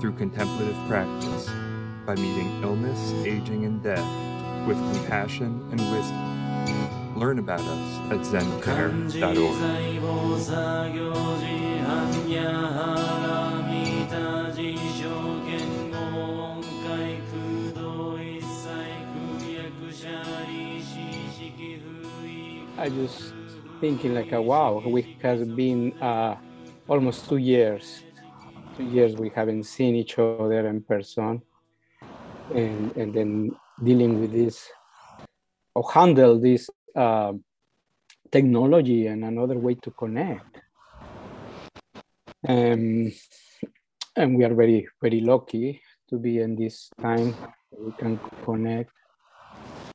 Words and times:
through 0.00 0.12
contemplative 0.12 0.76
practice 0.88 1.46
by 2.06 2.14
meeting 2.14 2.62
illness, 2.62 3.12
aging, 3.26 3.66
and 3.66 3.82
death 3.82 4.66
with 4.66 4.78
compassion 4.94 5.60
and 5.70 5.80
wisdom. 5.92 7.16
Learn 7.16 7.38
about 7.38 7.60
us 7.60 8.10
at 8.10 8.20
ZenCare.org. 8.20 9.60
I 22.78 22.88
just 22.88 23.34
thinking 23.82 24.14
like, 24.14 24.32
uh, 24.32 24.40
wow, 24.40 24.82
we 24.86 25.18
have 25.22 25.54
been 25.54 25.92
uh, 26.00 26.36
almost 26.88 27.28
two 27.28 27.36
years 27.36 28.02
Two 28.80 28.86
years 28.86 29.14
we 29.14 29.28
haven't 29.28 29.64
seen 29.64 29.94
each 29.94 30.18
other 30.18 30.66
in 30.66 30.80
person, 30.80 31.42
and 32.54 32.96
and 32.96 33.12
then 33.12 33.50
dealing 33.84 34.18
with 34.18 34.32
this 34.32 34.70
or 35.74 35.84
handle 35.92 36.40
this 36.40 36.70
uh, 36.96 37.34
technology 38.32 39.06
and 39.08 39.22
another 39.22 39.58
way 39.58 39.74
to 39.74 39.90
connect. 39.90 40.62
Um, 42.48 43.12
and 44.16 44.38
we 44.38 44.44
are 44.44 44.54
very 44.54 44.88
very 45.02 45.20
lucky 45.20 45.82
to 46.08 46.16
be 46.16 46.40
in 46.40 46.56
this 46.56 46.88
time. 47.02 47.34
We 47.76 47.92
can 47.98 48.18
connect 48.46 48.92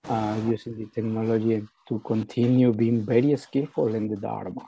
uh, 0.07 0.37
using 0.45 0.77
the 0.77 0.85
technology 0.93 1.65
to 1.87 1.99
continue 2.05 2.71
being 2.71 3.03
very 3.03 3.35
skillful 3.37 3.95
in 3.95 4.09
the 4.09 4.17
Dharma. 4.17 4.61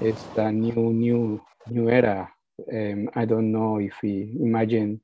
It's 0.00 0.22
the 0.36 0.52
new, 0.52 0.92
new, 0.92 1.42
new 1.68 1.90
era. 1.90 2.30
Um, 2.72 3.10
I 3.14 3.24
don't 3.24 3.52
know 3.52 3.78
if 3.78 3.94
we 4.02 4.36
imagine 4.40 5.00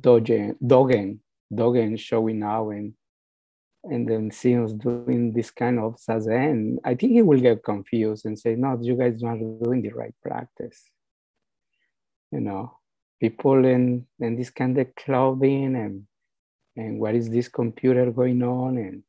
Dogen, 0.00 0.56
Dogen, 0.62 1.18
Dogen 1.52 1.98
showing 1.98 2.40
now 2.40 2.70
and 2.70 2.94
and 3.82 4.06
then 4.06 4.30
seeing 4.30 4.62
us 4.62 4.72
doing 4.72 5.32
this 5.32 5.50
kind 5.50 5.78
of 5.78 5.96
zazen. 5.96 6.76
I 6.84 6.94
think 6.94 7.12
he 7.12 7.22
will 7.22 7.40
get 7.40 7.64
confused 7.64 8.26
and 8.26 8.38
say, 8.38 8.54
"No, 8.54 8.78
you 8.80 8.94
guys 8.94 9.22
are 9.22 9.34
not 9.34 9.64
doing 9.64 9.82
the 9.82 9.90
right 9.90 10.14
practice." 10.22 10.90
You 12.30 12.40
know, 12.40 12.80
people 13.20 13.64
in 13.64 14.06
in 14.18 14.36
this 14.36 14.50
kind 14.50 14.78
of 14.78 14.94
clothing 14.96 15.76
and 15.76 16.06
and 16.76 16.98
what 16.98 17.14
is 17.14 17.28
this 17.30 17.48
computer 17.48 18.10
going 18.10 18.42
on 18.42 18.78
and 18.78 19.02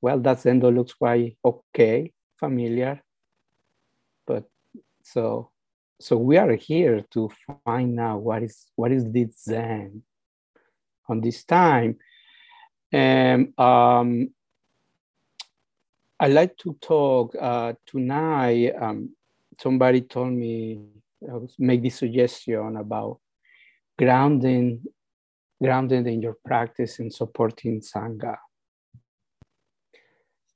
well 0.00 0.18
that 0.18 0.44
endo 0.46 0.70
looks 0.70 0.94
quite 0.94 1.36
okay 1.44 2.12
familiar 2.38 3.02
but 4.26 4.44
so 5.02 5.50
so 6.00 6.16
we 6.16 6.36
are 6.36 6.54
here 6.54 7.04
to 7.10 7.30
find 7.64 7.98
out 7.98 8.20
what 8.20 8.42
is 8.42 8.66
what 8.76 8.92
is 8.92 9.10
this 9.12 9.42
zen 9.44 10.02
on 11.08 11.20
this 11.20 11.44
time 11.44 11.96
and 12.92 13.58
um 13.58 14.28
i 16.20 16.28
like 16.28 16.56
to 16.56 16.76
talk 16.80 17.34
uh 17.40 17.72
tonight 17.86 18.72
um 18.80 19.10
somebody 19.60 20.00
told 20.02 20.32
me 20.32 20.80
uh, 21.30 21.40
make 21.58 21.82
this 21.82 21.96
suggestion 21.96 22.76
about 22.76 23.18
grounding 23.98 24.80
grounded 25.62 26.06
in 26.06 26.22
your 26.22 26.36
practice 26.44 26.98
and 26.98 27.12
supporting 27.12 27.80
Sangha. 27.80 28.36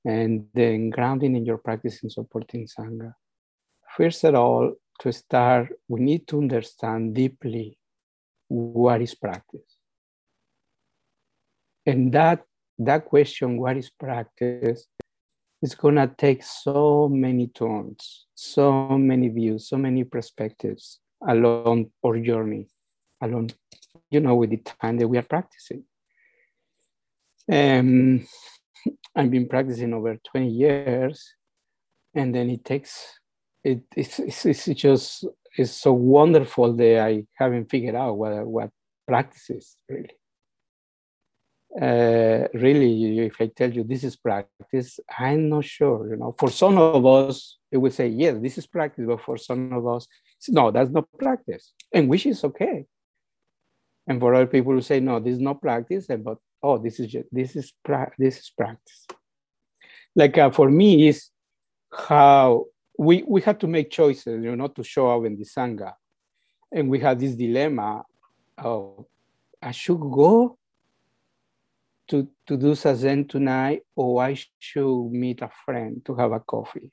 And 0.05 0.47
then 0.55 0.91
grounding 0.91 1.37
in 1.37 1.45
your 1.45 1.59
practice 1.59 2.03
and 2.03 2.11
supporting 2.11 2.67
Sangha. 2.67 3.15
First 3.97 4.25
of 4.25 4.35
all, 4.35 4.75
to 5.03 5.13
start, 5.13 5.69
we 5.89 6.01
need 6.01 6.27
to 6.29 6.39
understand 6.39 7.15
deeply 7.15 7.79
what 8.49 9.03
is 9.03 9.15
practice. 9.15 9.77
And 11.85 12.13
that, 12.13 12.45
that 12.79 13.05
question, 13.05 13.59
what 13.59 13.77
is 13.77 13.91
practice, 13.91 14.87
is 15.61 15.75
going 15.75 15.97
to 15.97 16.11
take 16.17 16.43
so 16.43 17.09
many 17.09 17.49
turns, 17.49 18.27
so 18.35 18.89
many 18.99 19.29
views, 19.29 19.69
so 19.69 19.77
many 19.77 20.05
perspectives 20.05 21.01
along 21.27 21.91
our 22.05 22.19
journey, 22.19 22.69
along 23.21 23.51
you 24.11 24.21
know, 24.21 24.35
with 24.35 24.51
the 24.51 24.59
time 24.59 24.99
that 24.99 25.09
we 25.09 25.19
are 25.19 25.23
practicing. 25.23 25.85
Um, 27.51 28.27
I've 29.17 29.31
been 29.31 29.49
practicing 29.49 29.95
over 29.95 30.17
20 30.17 30.49
years, 30.49 31.35
and 32.15 32.35
then 32.35 32.51
it 32.51 32.65
takes, 32.65 33.19
it, 33.65 33.83
it's, 33.97 34.19
it's, 34.19 34.47
it's 34.47 34.65
just, 34.81 35.27
it's 35.57 35.73
so 35.73 35.93
wonderful 35.93 36.73
that 36.75 37.01
I 37.01 37.25
haven't 37.35 37.71
figured 37.71 37.95
out 37.95 38.15
what, 38.15 38.47
what 38.47 38.71
practice 39.07 39.77
really. 39.89 40.11
Uh, 41.75 42.49
really, 42.53 43.21
if 43.21 43.41
I 43.41 43.47
tell 43.47 43.73
you 43.73 43.83
this 43.83 44.05
is 44.05 44.15
practice, 44.15 45.01
I'm 45.19 45.49
not 45.49 45.65
sure. 45.65 46.11
You 46.11 46.17
know, 46.17 46.33
for 46.39 46.51
some 46.51 46.77
of 46.77 47.07
us, 47.07 47.57
it 47.71 47.79
would 47.79 47.95
say 47.95 48.09
yes, 48.09 48.37
this 48.43 48.59
is 48.59 48.67
practice, 48.67 49.07
but 49.07 49.23
for 49.23 49.39
some 49.39 49.73
of 49.73 49.87
us, 49.87 50.07
no, 50.49 50.71
that's 50.71 50.91
not 50.91 51.07
practice, 51.19 51.73
and 51.95 52.11
which 52.11 52.27
is 52.27 52.45
okay 52.45 52.85
and 54.07 54.21
for 54.21 54.35
other 54.35 54.47
people 54.47 54.73
who 54.73 54.81
say 54.81 55.01
no 55.01 55.21
this 55.21 55.35
is 55.35 55.41
not 55.41 55.61
practice 55.61 56.09
and 56.09 56.25
but 56.25 56.39
oh 56.63 56.79
this 56.79 56.99
is 57.01 57.09
just, 57.09 57.29
this 57.33 57.57
is 57.57 57.73
pra- 57.85 58.13
this 58.19 58.39
is 58.39 58.53
practice 58.57 59.07
like 60.15 60.37
uh, 60.39 60.51
for 60.51 60.71
me 60.71 61.09
is 61.09 61.29
how 61.93 62.65
we 62.99 63.25
we 63.27 63.41
had 63.41 63.59
to 63.61 63.67
make 63.67 63.91
choices 63.91 64.43
you 64.45 64.55
know 64.55 64.69
to 64.69 64.85
show 64.85 65.11
up 65.11 65.25
in 65.25 65.37
the 65.37 65.45
sangha. 65.45 65.95
And 66.71 66.89
we 66.89 67.01
had 67.01 67.21
this 67.21 67.35
dilemma 67.35 68.03
of, 68.59 69.05
i 69.61 69.71
should 69.73 70.01
go 70.01 70.59
to 72.09 72.29
to 72.47 72.57
do 72.57 72.73
zazen 72.73 73.29
tonight 73.29 73.83
or 73.95 74.23
i 74.23 74.37
should 74.59 75.11
meet 75.11 75.43
a 75.43 75.51
friend 75.65 76.05
to 76.05 76.15
have 76.15 76.33
a 76.33 76.41
coffee. 76.41 76.91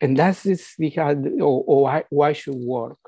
And 0.00 0.16
that's 0.16 0.42
this 0.42 0.74
the 0.76 0.92
or, 1.40 1.64
or 1.66 1.90
I, 1.90 2.04
why 2.10 2.32
should 2.34 2.56
work? 2.56 2.98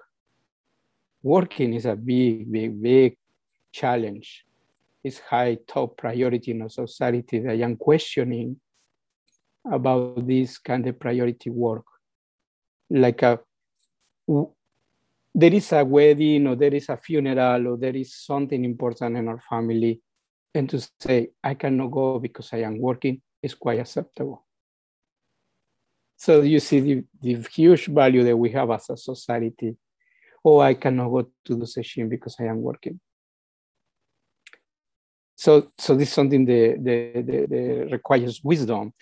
Working 1.23 1.75
is 1.75 1.85
a 1.85 1.97
big, 1.97 2.51
big, 2.51 2.81
big 2.81 3.19
challenge. 3.73 4.45
It's 5.05 5.19
high 5.19 5.59
top 5.67 5.99
priority 5.99 6.53
in 6.53 6.63
our 6.63 6.71
society 6.71 7.41
that 7.41 7.51
I 7.51 7.65
am 7.65 7.77
questioning 7.77 8.61
about 9.71 10.27
this 10.27 10.59
kind 10.59 10.87
of 10.87 10.99
priority 10.99 11.51
work. 11.51 11.85
Like 12.91 13.23
a, 13.23 13.41
there 15.35 15.53
is 15.53 15.73
a 15.73 15.85
wedding 15.85 16.47
or 16.47 16.57
there 16.57 16.75
is 16.75 16.89
a 16.89 16.97
funeral 16.97 17.69
or 17.69 17.77
there 17.77 17.97
is 17.97 18.15
something 18.15 18.65
important 18.65 19.17
in 19.17 19.29
our 19.29 19.41
family, 19.41 20.01
and 20.55 20.69
to 20.71 20.87
say 21.01 21.31
I 21.43 21.55
cannot 21.55 21.91
go 21.91 22.19
because 22.19 22.53
I 22.53 22.59
am 22.59 22.79
working 22.79 23.21
is 23.43 23.55
quite 23.55 23.81
acceptable. 23.81 24.45
So 26.17 26.41
you 26.41 26.61
see 26.61 26.81
the, 26.81 27.05
the 27.21 27.49
huge 27.53 27.87
value 27.87 28.25
that 28.25 28.37
we 28.37 28.51
have 28.51 28.71
as 28.71 28.89
a 28.89 28.97
society 28.97 29.77
oh, 30.47 30.61
I 30.61 30.75
cannot 30.75 31.09
go 31.09 31.29
to 31.47 31.57
the 31.57 31.67
session 31.67 32.09
because 32.09 32.37
I 32.39 32.45
am 32.45 32.63
working. 32.63 33.01
So, 35.35 35.73
so 35.77 35.97
this 35.97 36.09
is 36.09 36.15
something 36.15 36.45
that, 36.47 36.79
that, 36.85 37.27
that, 37.27 37.51
that 37.51 37.89
requires 37.91 38.41
wisdom. 38.45 38.95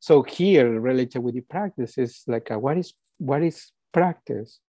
So 0.00 0.22
here, 0.22 0.80
related 0.80 1.20
with 1.20 1.34
the 1.34 1.40
practice, 1.40 1.98
is 1.98 2.22
like, 2.26 2.50
a, 2.50 2.58
what 2.58 2.78
is 2.78 2.94
what 3.18 3.42
is 3.42 3.72
practice? 3.92 4.60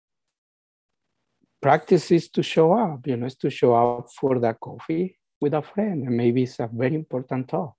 Practice 1.61 2.11
is 2.11 2.29
to 2.31 2.43
show 2.43 2.73
up. 2.73 3.07
You 3.07 3.17
know, 3.17 3.27
it's 3.27 3.37
to 3.37 3.51
show 3.51 3.75
up 3.75 4.09
for 4.19 4.39
that 4.39 4.59
coffee 4.61 5.19
with 5.41 5.55
a 5.55 5.63
friend, 5.63 6.07
and 6.07 6.17
maybe 6.17 6.45
it's 6.45 6.61
a 6.61 6.71
very 6.73 6.95
important 6.95 7.49
talk. 7.49 7.75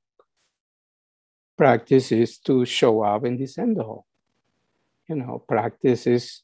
Practice 1.57 2.11
is 2.11 2.37
to 2.39 2.65
show 2.65 3.01
up 3.01 3.25
in 3.25 3.37
this 3.37 3.57
end 3.57 3.77
endo. 3.77 4.05
You 5.07 5.15
know, 5.15 5.43
practice 5.47 6.07
is 6.07 6.43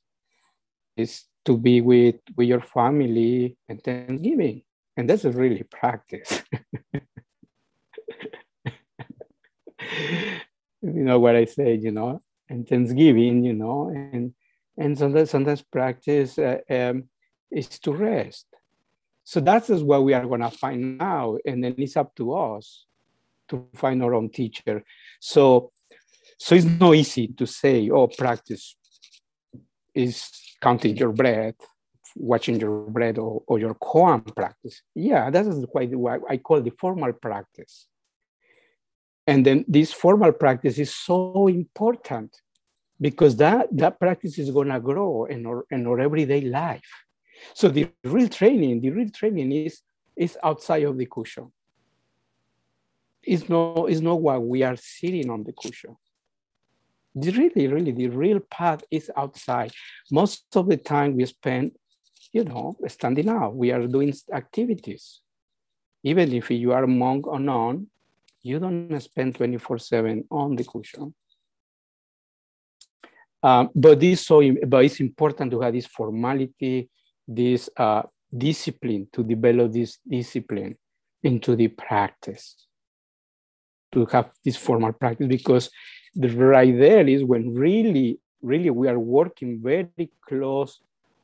is 0.98 1.26
to 1.46 1.58
be 1.58 1.82
with 1.82 2.16
with 2.36 2.48
your 2.48 2.62
family 2.62 3.58
and 3.70 3.84
Thanksgiving, 3.84 4.64
and 4.98 5.08
that's 5.08 5.26
really 5.26 5.64
practice. 5.64 6.42
you 10.94 11.04
know 11.04 11.20
what 11.20 11.36
I 11.36 11.46
say, 11.46 11.76
you 11.76 11.92
know, 11.92 12.22
and 12.50 12.68
Thanksgiving, 12.68 13.44
you 13.44 13.54
know, 13.54 13.90
and 13.90 14.34
and 14.78 14.98
sometimes 14.98 15.32
sometimes 15.32 15.62
practice 15.62 16.38
uh, 16.38 16.60
um, 16.70 17.06
is 17.52 17.68
to 17.80 17.94
rest. 17.94 18.46
So 19.24 19.40
that's 19.40 19.70
what 19.70 20.04
we 20.04 20.14
are 20.14 20.26
going 20.26 20.42
to 20.42 20.52
find 20.52 20.98
now. 20.98 21.38
And 21.46 21.64
then 21.64 21.76
it's 21.78 21.98
up 21.98 22.14
to 22.16 22.34
us 22.36 22.86
to 23.50 23.68
find 23.76 24.04
our 24.04 24.14
own 24.14 24.30
teacher. 24.30 24.84
So, 25.20 25.72
so 26.38 26.56
it's 26.56 26.66
not 26.66 26.94
easy 26.94 27.28
to 27.30 27.48
say, 27.48 27.90
oh, 27.90 28.08
practice 28.08 28.76
is 29.96 30.30
counting 30.62 30.96
your 30.98 31.12
breath, 31.12 31.56
watching 32.16 32.60
your 32.60 32.82
breath, 32.88 33.18
or, 33.18 33.42
or 33.48 33.58
your 33.58 33.74
koan 33.76 34.22
practice. 34.36 34.82
Yeah, 34.94 35.30
that 35.32 35.48
is 35.48 35.66
quite 35.72 35.96
what 35.96 36.22
I 36.30 36.38
call 36.38 36.62
the 36.62 36.74
formal 36.78 37.14
practice. 37.14 37.88
And 39.28 39.46
then 39.46 39.66
this 39.68 39.92
formal 39.92 40.32
practice 40.32 40.78
is 40.78 40.94
so 40.94 41.48
important 41.48 42.42
because 43.02 43.36
that, 43.38 43.68
that 43.72 44.00
practice 44.00 44.38
is 44.38 44.52
going 44.52 44.70
to 44.70 44.80
grow 44.80 45.26
in 45.26 45.46
our, 45.46 45.66
in 45.72 45.86
our 45.88 46.00
everyday 46.00 46.42
life. 46.42 46.90
So 47.54 47.68
the 47.70 47.90
real 48.04 48.30
training, 48.30 48.82
the 48.82 48.92
real 48.92 49.10
training 49.10 49.52
is, 49.52 49.82
is 50.16 50.38
outside 50.44 50.84
of 50.84 50.98
the 50.98 51.06
cushion. 51.06 51.52
It's 53.24 53.50
not, 53.50 53.90
it's 53.90 54.02
not 54.02 54.22
what 54.22 54.42
we 54.44 54.64
are 54.64 54.76
sitting 54.78 55.30
on 55.30 55.44
the 55.44 55.54
cushion. 55.54 55.98
The 57.16 57.32
really, 57.32 57.68
really, 57.68 57.92
the 57.92 58.10
real 58.10 58.40
path 58.40 58.84
is 58.92 59.10
outside. 59.16 59.72
Most 60.12 60.46
of 60.56 60.68
the 60.68 60.78
time 60.78 61.16
we 61.16 61.26
spend, 61.26 61.72
you 62.32 62.44
know, 62.44 62.76
standing 62.88 63.30
up. 63.30 63.54
We 63.54 63.72
are 63.72 63.88
doing 63.88 64.14
activities. 64.32 65.22
Even 66.04 66.32
if 66.34 66.52
you 66.52 66.74
are 66.74 66.86
monk 66.86 67.26
or 67.26 67.40
non, 67.40 67.88
you 68.46 68.60
don't 68.60 69.00
spend 69.02 69.36
24 69.36 69.80
seven 69.80 70.24
on 70.30 70.56
the 70.56 70.64
cushion. 70.64 71.14
Um, 73.42 73.72
but 73.76 74.00
this 74.00 74.26
so, 74.26 74.42
but 74.68 74.86
it's 74.86 75.00
important 75.00 75.52
to 75.52 75.62
have 75.62 75.74
this 75.74 75.88
formality, 75.88 76.90
this 77.28 77.70
uh, 77.76 78.04
discipline 78.36 79.08
to 79.14 79.24
develop 79.24 79.72
this 79.72 79.98
discipline 80.08 80.78
into 81.24 81.56
the 81.56 81.70
practice. 81.70 82.68
To 83.94 84.06
have 84.08 84.30
this 84.44 84.58
formal 84.58 84.94
practice 84.94 85.28
because 85.28 85.72
the 86.14 86.30
right 86.30 86.78
there 86.78 87.08
is 87.08 87.24
when 87.24 87.54
really 87.54 88.20
really 88.42 88.70
we 88.70 88.88
are 88.88 89.00
working 89.00 89.60
very 89.60 90.12
close 90.28 90.82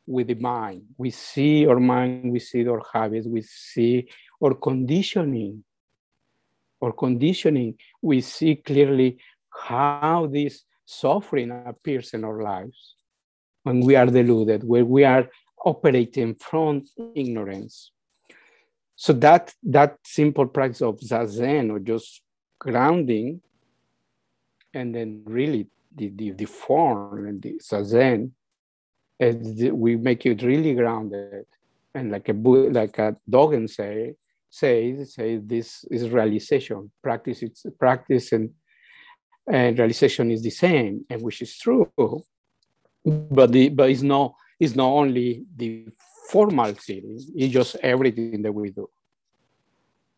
with 0.08 0.28
the 0.28 0.36
mind. 0.36 0.84
We 0.98 1.12
see 1.12 1.68
our 1.68 1.80
mind 1.80 2.32
we 2.32 2.40
see 2.40 2.68
our 2.68 2.82
habits 2.92 3.28
we 3.28 3.44
see 3.44 4.08
our 4.44 4.56
conditioning 4.56 5.64
or 6.82 6.92
conditioning 6.92 7.76
we 8.02 8.20
see 8.20 8.56
clearly 8.56 9.18
how 9.50 10.28
this 10.32 10.64
suffering 10.86 11.52
appears 11.66 12.14
in 12.14 12.24
our 12.26 12.42
lives 12.42 12.96
when 13.64 13.80
we 13.82 13.96
are 13.96 14.08
deluded 14.08 14.64
where 14.64 14.86
we 14.86 15.04
are 15.04 15.30
operating 15.64 16.36
from 16.36 16.84
ignorance. 17.16 17.92
So 18.96 19.14
that 19.14 19.54
that 19.64 19.98
simple 20.04 20.48
practice 20.48 20.82
of 20.82 21.00
zazen 21.00 21.72
or 21.72 21.80
just 21.80 22.22
grounding, 22.60 23.42
and 24.74 24.94
then 24.94 25.24
really 25.26 25.68
the, 25.96 26.10
the, 26.10 26.32
the 26.32 26.46
form 26.46 27.28
and 27.28 27.42
the 27.42 27.60
zazen, 27.62 28.32
the, 29.20 29.72
we 29.72 29.96
make 29.96 30.26
it 30.26 30.44
really 30.44 30.74
grounded. 30.74 31.46
And 31.94 32.12
like 32.12 32.30
a 32.30 32.34
like 32.34 32.98
a 33.00 33.18
Dogen 33.30 33.70
say 33.70 34.16
says 34.52 35.16
say 35.16 35.38
this 35.38 35.86
is 35.90 36.10
realization. 36.10 36.92
Practice 37.02 37.42
it's 37.42 37.66
practice 37.80 38.32
and 38.34 38.52
and 39.52 39.80
realization 39.80 40.30
is 40.30 40.44
the 40.44 40.52
same, 40.52 41.06
and 41.10 41.22
which 41.22 41.42
is 41.42 41.58
true. 41.58 41.90
But 43.04 43.52
the 43.52 43.70
but 43.70 43.90
it's 43.90 44.04
not 44.04 44.36
it's 44.60 44.76
not 44.76 44.92
only 44.92 45.44
the 45.56 45.88
formal 46.30 46.74
thing, 46.74 47.18
it's 47.36 47.54
just 47.54 47.76
everything 47.82 48.42
that 48.44 48.52
we 48.52 48.70
do. 48.70 48.88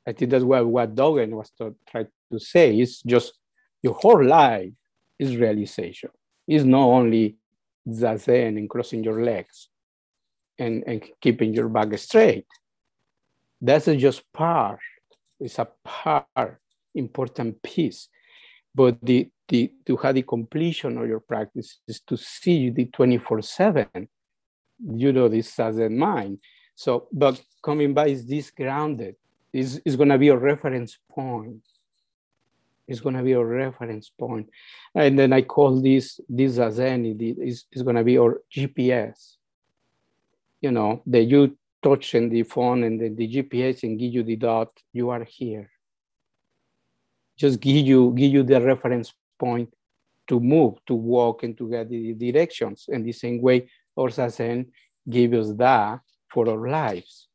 I 0.06 0.12
think 0.12 0.31
that's 0.31 0.44
what, 0.44 0.65
what 0.65 0.94
Dogen 0.94 1.30
was 1.30 1.50
to, 1.59 1.75
trying 1.89 2.07
to 2.31 2.39
say. 2.39 2.77
It's 2.77 3.01
just 3.03 3.39
your 3.81 3.94
whole 3.94 4.24
life 4.25 4.74
is 5.18 5.38
realization. 5.38 6.09
It's 6.45 6.65
not 6.65 6.83
only 6.83 7.38
zazen 7.88 8.57
and 8.57 8.69
crossing 8.69 9.03
your 9.03 9.24
legs 9.24 9.69
and, 10.59 10.83
and 10.85 11.03
keeping 11.21 11.53
your 11.53 11.69
back 11.69 11.97
straight. 11.97 12.47
That's 13.63 13.86
just 13.86 14.31
part. 14.33 14.80
It's 15.39 15.57
a 15.57 15.68
part, 15.83 16.60
important 16.94 17.63
piece. 17.63 18.10
But 18.75 18.98
the, 19.01 19.30
the, 19.48 19.71
to 19.86 19.98
have 19.98 20.15
the 20.15 20.24
completion 20.24 20.98
of 20.98 21.07
your 21.07 21.21
practice 21.21 21.80
is 21.88 22.01
to 22.07 22.18
see 22.18 22.69
the 22.69 22.86
24 22.86 23.42
7 23.42 23.88
you 24.92 25.13
know 25.13 25.27
this 25.27 25.60
as 25.60 25.77
in 25.77 25.98
mind. 25.98 26.39
So, 26.75 27.07
but 27.12 27.42
coming 27.63 27.94
by 27.94 28.07
is 28.07 28.25
this 28.25 28.51
grounded 28.51 29.15
is 29.51 29.81
is 29.86 29.95
going 29.95 30.09
to 30.09 30.18
be 30.18 30.30
a 30.30 30.38
reference 30.38 30.98
point. 31.09 31.62
It's 32.88 33.00
going 33.00 33.16
to 33.16 33.24
be 33.24 33.31
a 33.31 33.44
reference 33.44 34.09
point, 34.09 34.50
and 34.94 35.18
then 35.18 35.31
I 35.31 35.44
call 35.44 35.81
this 35.81 36.19
this 36.27 36.57
as 36.57 36.80
any 36.80 37.12
is 37.12 37.66
going 37.83 37.95
to 37.95 38.04
be 38.04 38.18
our 38.18 38.42
GPS. 38.51 39.36
You 40.62 40.71
know 40.71 41.01
that 41.07 41.24
you 41.24 41.57
touch 41.83 42.15
in 42.15 42.30
the 42.30 42.44
phone 42.44 42.83
and 42.83 43.00
then 43.00 43.15
the 43.15 43.27
GPS 43.27 43.83
and 43.83 44.00
give 44.00 44.13
you 44.13 44.24
the 44.24 44.38
dot. 44.38 44.71
You 44.94 45.09
are 45.09 45.24
here. 45.24 45.69
Just 47.38 47.59
give 47.59 47.85
you 47.85 48.13
give 48.15 48.31
you 48.31 48.44
the 48.44 48.62
reference 48.62 49.13
point 49.38 49.74
to 50.27 50.39
move, 50.39 50.75
to 50.88 50.94
walk, 50.94 51.44
and 51.44 51.57
to 51.57 51.69
get 51.69 51.89
the 51.89 52.13
directions. 52.13 52.85
And 52.88 53.06
the 53.06 53.12
same 53.12 53.41
way 53.41 53.69
or 53.95 54.09
Zazen 54.09 54.68
give 55.09 55.33
us 55.33 55.51
that 55.53 56.00
for 56.30 56.50
our 56.50 56.69
lives. 56.69 57.27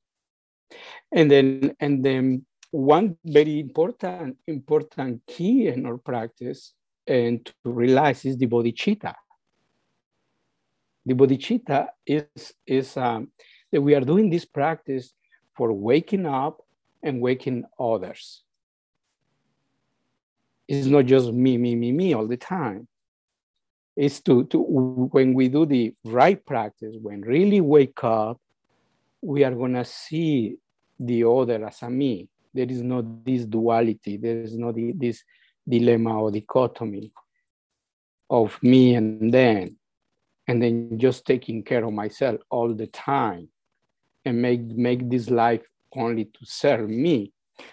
And 1.12 1.30
then, 1.30 1.76
and 1.80 2.04
then 2.04 2.44
one 2.70 3.16
very 3.24 3.60
important, 3.60 4.36
important 4.46 5.22
key 5.26 5.68
in 5.68 5.86
our 5.86 5.98
practice 5.98 6.74
and 7.06 7.44
to 7.46 7.52
realize 7.64 8.24
is 8.24 8.36
the 8.36 8.46
bodhicitta. 8.46 9.14
The 11.06 11.14
bodhicitta 11.14 11.88
is, 12.06 12.52
is 12.66 12.96
um, 12.96 13.32
that 13.72 13.82
we 13.82 13.94
are 13.94 14.00
doing 14.00 14.30
this 14.30 14.44
practice 14.44 15.12
for 15.56 15.72
waking 15.72 16.26
up 16.26 16.60
and 17.02 17.20
waking 17.20 17.64
others. 17.78 18.42
It's 20.66 20.86
not 20.86 21.06
just 21.06 21.32
me, 21.32 21.56
me, 21.58 21.74
me, 21.74 21.92
me 21.92 22.14
all 22.14 22.26
the 22.26 22.36
time 22.36 22.88
It's 23.96 24.20
to, 24.22 24.44
to 24.44 24.58
when 24.58 25.34
we 25.34 25.48
do 25.48 25.66
the 25.66 25.94
right 26.04 26.44
practice, 26.44 26.96
when 27.00 27.22
really 27.22 27.60
wake 27.60 28.04
up, 28.04 28.40
we 29.20 29.42
are 29.44 29.54
gonna 29.54 29.84
see 29.84 30.56
the 31.00 31.24
other 31.28 31.66
as 31.66 31.82
a 31.82 31.90
me. 31.90 32.28
There 32.54 32.70
is 32.70 32.82
not 32.82 33.24
this 33.24 33.44
duality. 33.44 34.16
There 34.16 34.40
is 34.40 34.56
not 34.56 34.76
this 34.76 35.24
dilemma 35.68 36.22
or 36.22 36.30
dichotomy 36.30 37.12
of 38.30 38.62
me 38.62 38.94
and 38.94 39.32
then, 39.32 39.76
and 40.46 40.62
then 40.62 40.98
just 40.98 41.26
taking 41.26 41.62
care 41.62 41.84
of 41.84 41.92
myself 41.92 42.40
all 42.50 42.72
the 42.74 42.86
time, 42.86 43.48
and 44.24 44.42
make 44.42 44.60
make 44.60 45.08
this 45.08 45.30
life 45.30 45.66
only 45.96 46.26
to 46.26 46.40
serve 46.44 46.88
me. 46.88 47.32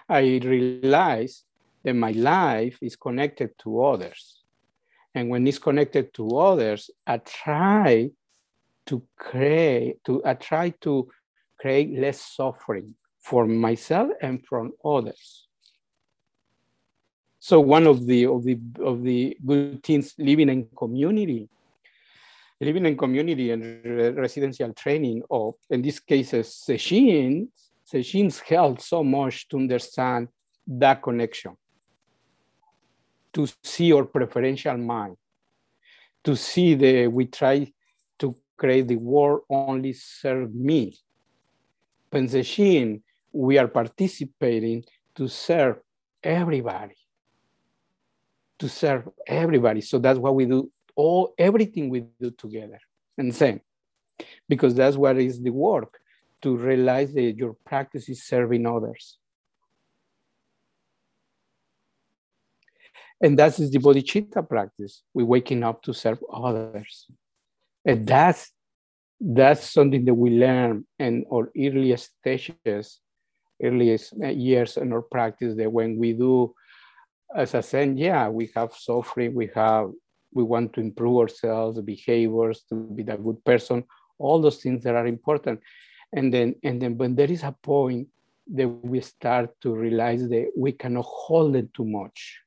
I 0.10 0.40
realize 0.44 1.44
that 1.84 1.94
my 1.94 2.12
life 2.12 2.78
is 2.82 2.96
connected 2.96 3.52
to 3.60 3.84
others 3.84 4.36
and 5.16 5.30
when 5.30 5.48
it's 5.48 5.58
connected 5.58 6.14
to 6.16 6.38
others, 6.38 6.92
I 7.08 7.18
try 7.20 8.12
to 8.86 9.02
create 9.18 10.04
to 10.04 10.22
I 10.26 10.34
try 10.34 10.72
to 10.82 11.08
create 11.58 11.98
less 11.98 12.20
suffering 12.20 12.94
for 13.20 13.48
myself 13.48 14.12
and 14.22 14.46
from 14.46 14.74
others. 14.84 15.48
So 17.40 17.62
one 17.62 17.88
of 17.88 18.06
the 18.06 18.28
of 18.28 18.44
the 18.44 18.60
of 18.84 19.04
the 19.04 19.38
good 19.44 19.82
things 19.84 20.14
living 20.20 20.50
in 20.50 20.68
community, 20.78 21.48
living 22.62 22.86
in 22.86 22.98
community 22.98 23.52
and 23.52 24.18
residential 24.18 24.74
training, 24.74 25.22
or 25.30 25.54
in 25.70 25.82
these 25.82 26.00
cases, 26.00 26.64
sesshin, 26.68 27.48
sesshin's 27.86 28.40
help 28.40 28.82
so 28.82 29.04
much 29.04 29.48
to 29.50 29.58
understand 29.58 30.28
that 30.68 31.02
connection 31.02 31.56
to 33.36 33.46
see 33.62 33.92
our 33.92 34.06
preferential 34.06 34.78
mind, 34.78 35.18
to 36.24 36.38
see 36.38 36.74
the, 36.74 37.08
we 37.08 37.26
try 37.26 37.70
to 38.18 38.34
create 38.56 38.88
the 38.88 38.96
world 38.96 39.42
only 39.50 39.92
serve 39.92 40.56
me. 40.56 40.98
Penseshin, 42.10 43.02
we 43.34 43.58
are 43.58 43.68
participating 43.68 44.82
to 45.14 45.28
serve 45.28 45.80
everybody, 46.24 46.96
to 48.58 48.70
serve 48.70 49.10
everybody. 49.28 49.82
So 49.82 50.00
that's 50.00 50.18
what 50.18 50.34
we 50.34 50.46
do, 50.46 50.72
all 50.96 51.34
everything 51.38 51.90
we 51.90 52.06
do 52.22 52.32
together 52.32 52.80
and 53.18 53.34
same, 53.34 53.62
because 54.48 54.76
that's 54.76 54.98
what 54.98 55.18
is 55.18 55.42
the 55.42 55.50
work, 55.50 56.00
to 56.42 56.56
realize 56.56 57.14
that 57.14 57.38
your 57.38 57.56
practice 57.66 58.10
is 58.10 58.24
serving 58.24 58.66
others. 58.66 59.18
And 63.22 63.40
that 63.40 63.58
is 63.60 63.72
the 63.72 63.80
bodhicitta 63.80 64.48
practice. 64.48 65.02
We're 65.14 65.26
waking 65.26 65.64
up 65.64 65.82
to 65.84 65.94
serve 65.94 66.20
others. 66.32 67.08
And 67.86 68.06
that's 68.06 68.52
that's 69.20 69.72
something 69.72 70.04
that 70.06 70.14
we 70.14 70.32
learn 70.32 70.86
in 71.00 71.26
our 71.32 71.50
earliest 71.58 72.12
stages, 72.20 73.00
earliest 73.64 74.14
years 74.18 74.76
in 74.76 74.92
our 74.92 75.02
practice 75.02 75.56
that 75.56 75.72
when 75.72 75.98
we 75.98 76.12
do, 76.12 76.54
as 77.34 77.56
I 77.56 77.62
said, 77.62 77.98
yeah, 77.98 78.28
we 78.28 78.52
have 78.56 78.74
suffering, 78.74 79.34
we 79.34 79.50
have, 79.56 79.92
we 80.36 80.44
want 80.44 80.74
to 80.74 80.82
improve 80.82 81.18
ourselves, 81.18 81.80
behaviors, 81.82 82.64
to 82.70 82.76
be 82.76 83.04
the 83.04 83.16
good 83.16 83.44
person, 83.44 83.86
all 84.20 84.42
those 84.42 84.58
things 84.58 84.84
that 84.84 84.94
are 84.94 85.08
important. 85.08 85.62
And 86.14 86.32
then, 86.32 86.56
and 86.62 86.80
then 86.82 86.98
when 86.98 87.16
there 87.16 87.32
is 87.32 87.44
a 87.44 87.54
point 87.54 88.10
that 88.54 88.68
we 88.68 89.00
start 89.02 89.50
to 89.62 89.74
realize 89.74 90.28
that 90.30 90.52
we 90.56 90.74
cannot 90.74 91.06
hold 91.06 91.56
it 91.56 91.74
too 91.74 91.86
much. 91.86 92.42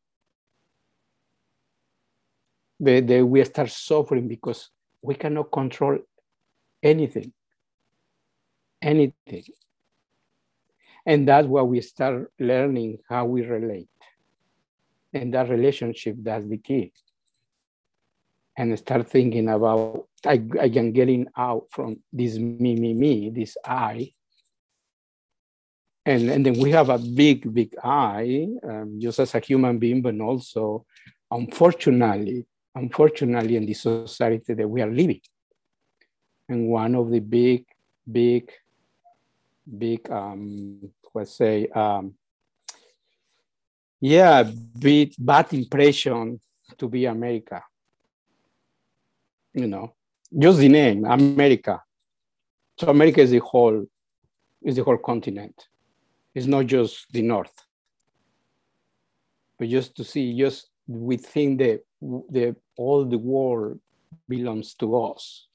That, 2.80 3.06
that 3.08 3.26
we 3.26 3.42
start 3.44 3.70
suffering 3.70 4.28
because 4.28 4.70
we 5.02 5.14
cannot 5.14 5.50
control 5.50 5.98
anything, 6.82 7.32
anything. 8.80 9.44
And 11.04 11.26
that's 11.26 11.48
why 11.48 11.62
we 11.62 11.80
start 11.80 12.30
learning 12.38 12.98
how 13.08 13.24
we 13.24 13.42
relate. 13.42 13.88
And 15.12 15.32
that 15.32 15.48
relationship, 15.48 16.16
that's 16.18 16.46
the 16.46 16.58
key. 16.58 16.92
And 18.58 18.76
start 18.76 19.08
thinking 19.08 19.48
about, 19.48 20.08
I, 20.26 20.42
I 20.60 20.64
am 20.64 20.90
getting 20.90 21.28
out 21.36 21.66
from 21.70 22.00
this 22.12 22.36
me, 22.38 22.74
me, 22.74 22.92
me, 22.92 23.30
this 23.30 23.56
I. 23.64 24.10
And, 26.04 26.28
and 26.28 26.44
then 26.44 26.58
we 26.58 26.72
have 26.72 26.88
a 26.88 26.98
big, 26.98 27.54
big 27.54 27.76
I, 27.84 28.48
um, 28.68 28.98
just 29.00 29.20
as 29.20 29.32
a 29.36 29.38
human 29.38 29.78
being, 29.78 30.02
but 30.02 30.18
also, 30.20 30.84
unfortunately, 31.30 32.46
unfortunately, 32.74 33.54
in 33.54 33.64
the 33.64 33.74
society 33.74 34.54
that 34.54 34.68
we 34.68 34.82
are 34.82 34.90
living 34.90 35.20
and 36.48 36.66
one 36.66 36.96
of 36.96 37.10
the 37.10 37.20
big, 37.20 37.64
big, 38.10 38.50
big, 39.78 40.10
um, 40.10 40.90
let's 41.14 41.36
say, 41.36 41.68
um, 41.68 42.14
yeah, 44.00 44.50
big, 44.76 45.14
bad 45.16 45.52
impression 45.52 46.40
to 46.76 46.88
be 46.88 47.04
America. 47.04 47.62
You 49.54 49.66
know, 49.66 49.94
just 50.36 50.58
the 50.58 50.68
name, 50.68 51.04
America. 51.04 51.82
So 52.78 52.88
America 52.88 53.20
is 53.20 53.30
the 53.30 53.38
whole, 53.38 53.86
is 54.62 54.76
the 54.76 54.84
whole 54.84 54.98
continent. 54.98 55.66
It's 56.34 56.46
not 56.46 56.66
just 56.66 57.10
the 57.12 57.22
North. 57.22 57.54
But 59.58 59.68
just 59.68 59.96
to 59.96 60.04
see, 60.04 60.38
just 60.38 60.70
we 60.86 61.16
think 61.16 61.58
that 61.58 61.80
the 62.00 62.54
all 62.76 63.04
the 63.04 63.18
world 63.18 63.80
belongs 64.28 64.74
to 64.74 64.96
us 65.00 65.48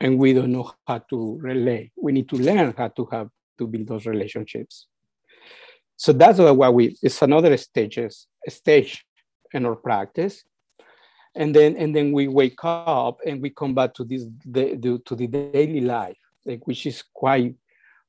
and 0.00 0.18
we 0.18 0.32
don't 0.32 0.52
know 0.52 0.72
how 0.86 0.98
to 0.98 1.38
relate. 1.40 1.92
We 1.96 2.12
need 2.12 2.28
to 2.30 2.36
learn 2.36 2.74
how 2.76 2.88
to 2.88 3.08
have 3.12 3.28
to 3.58 3.66
build 3.66 3.88
those 3.88 4.06
relationships. 4.06 4.86
So 5.96 6.12
that's 6.14 6.38
why 6.38 6.70
we, 6.70 6.96
it's 7.02 7.20
another 7.20 7.54
stages, 7.58 8.26
stage 8.48 9.04
in 9.52 9.66
our 9.66 9.76
practice. 9.76 10.44
And 11.34 11.54
then, 11.54 11.76
and 11.76 11.94
then 11.94 12.12
we 12.12 12.28
wake 12.28 12.62
up 12.64 13.20
and 13.26 13.40
we 13.40 13.50
come 13.50 13.74
back 13.74 13.94
to 13.94 14.04
this, 14.04 14.26
the, 14.44 14.74
the, 14.74 15.00
to 15.06 15.14
the 15.14 15.28
daily 15.28 15.80
life, 15.80 16.18
like, 16.44 16.66
which 16.66 16.86
is 16.86 17.04
quite, 17.14 17.54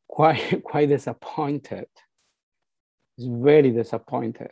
quite, 0.07 0.63
quite 0.63 0.89
disappointed. 0.89 1.87
It's 3.17 3.27
very 3.27 3.71
disappointed. 3.71 4.51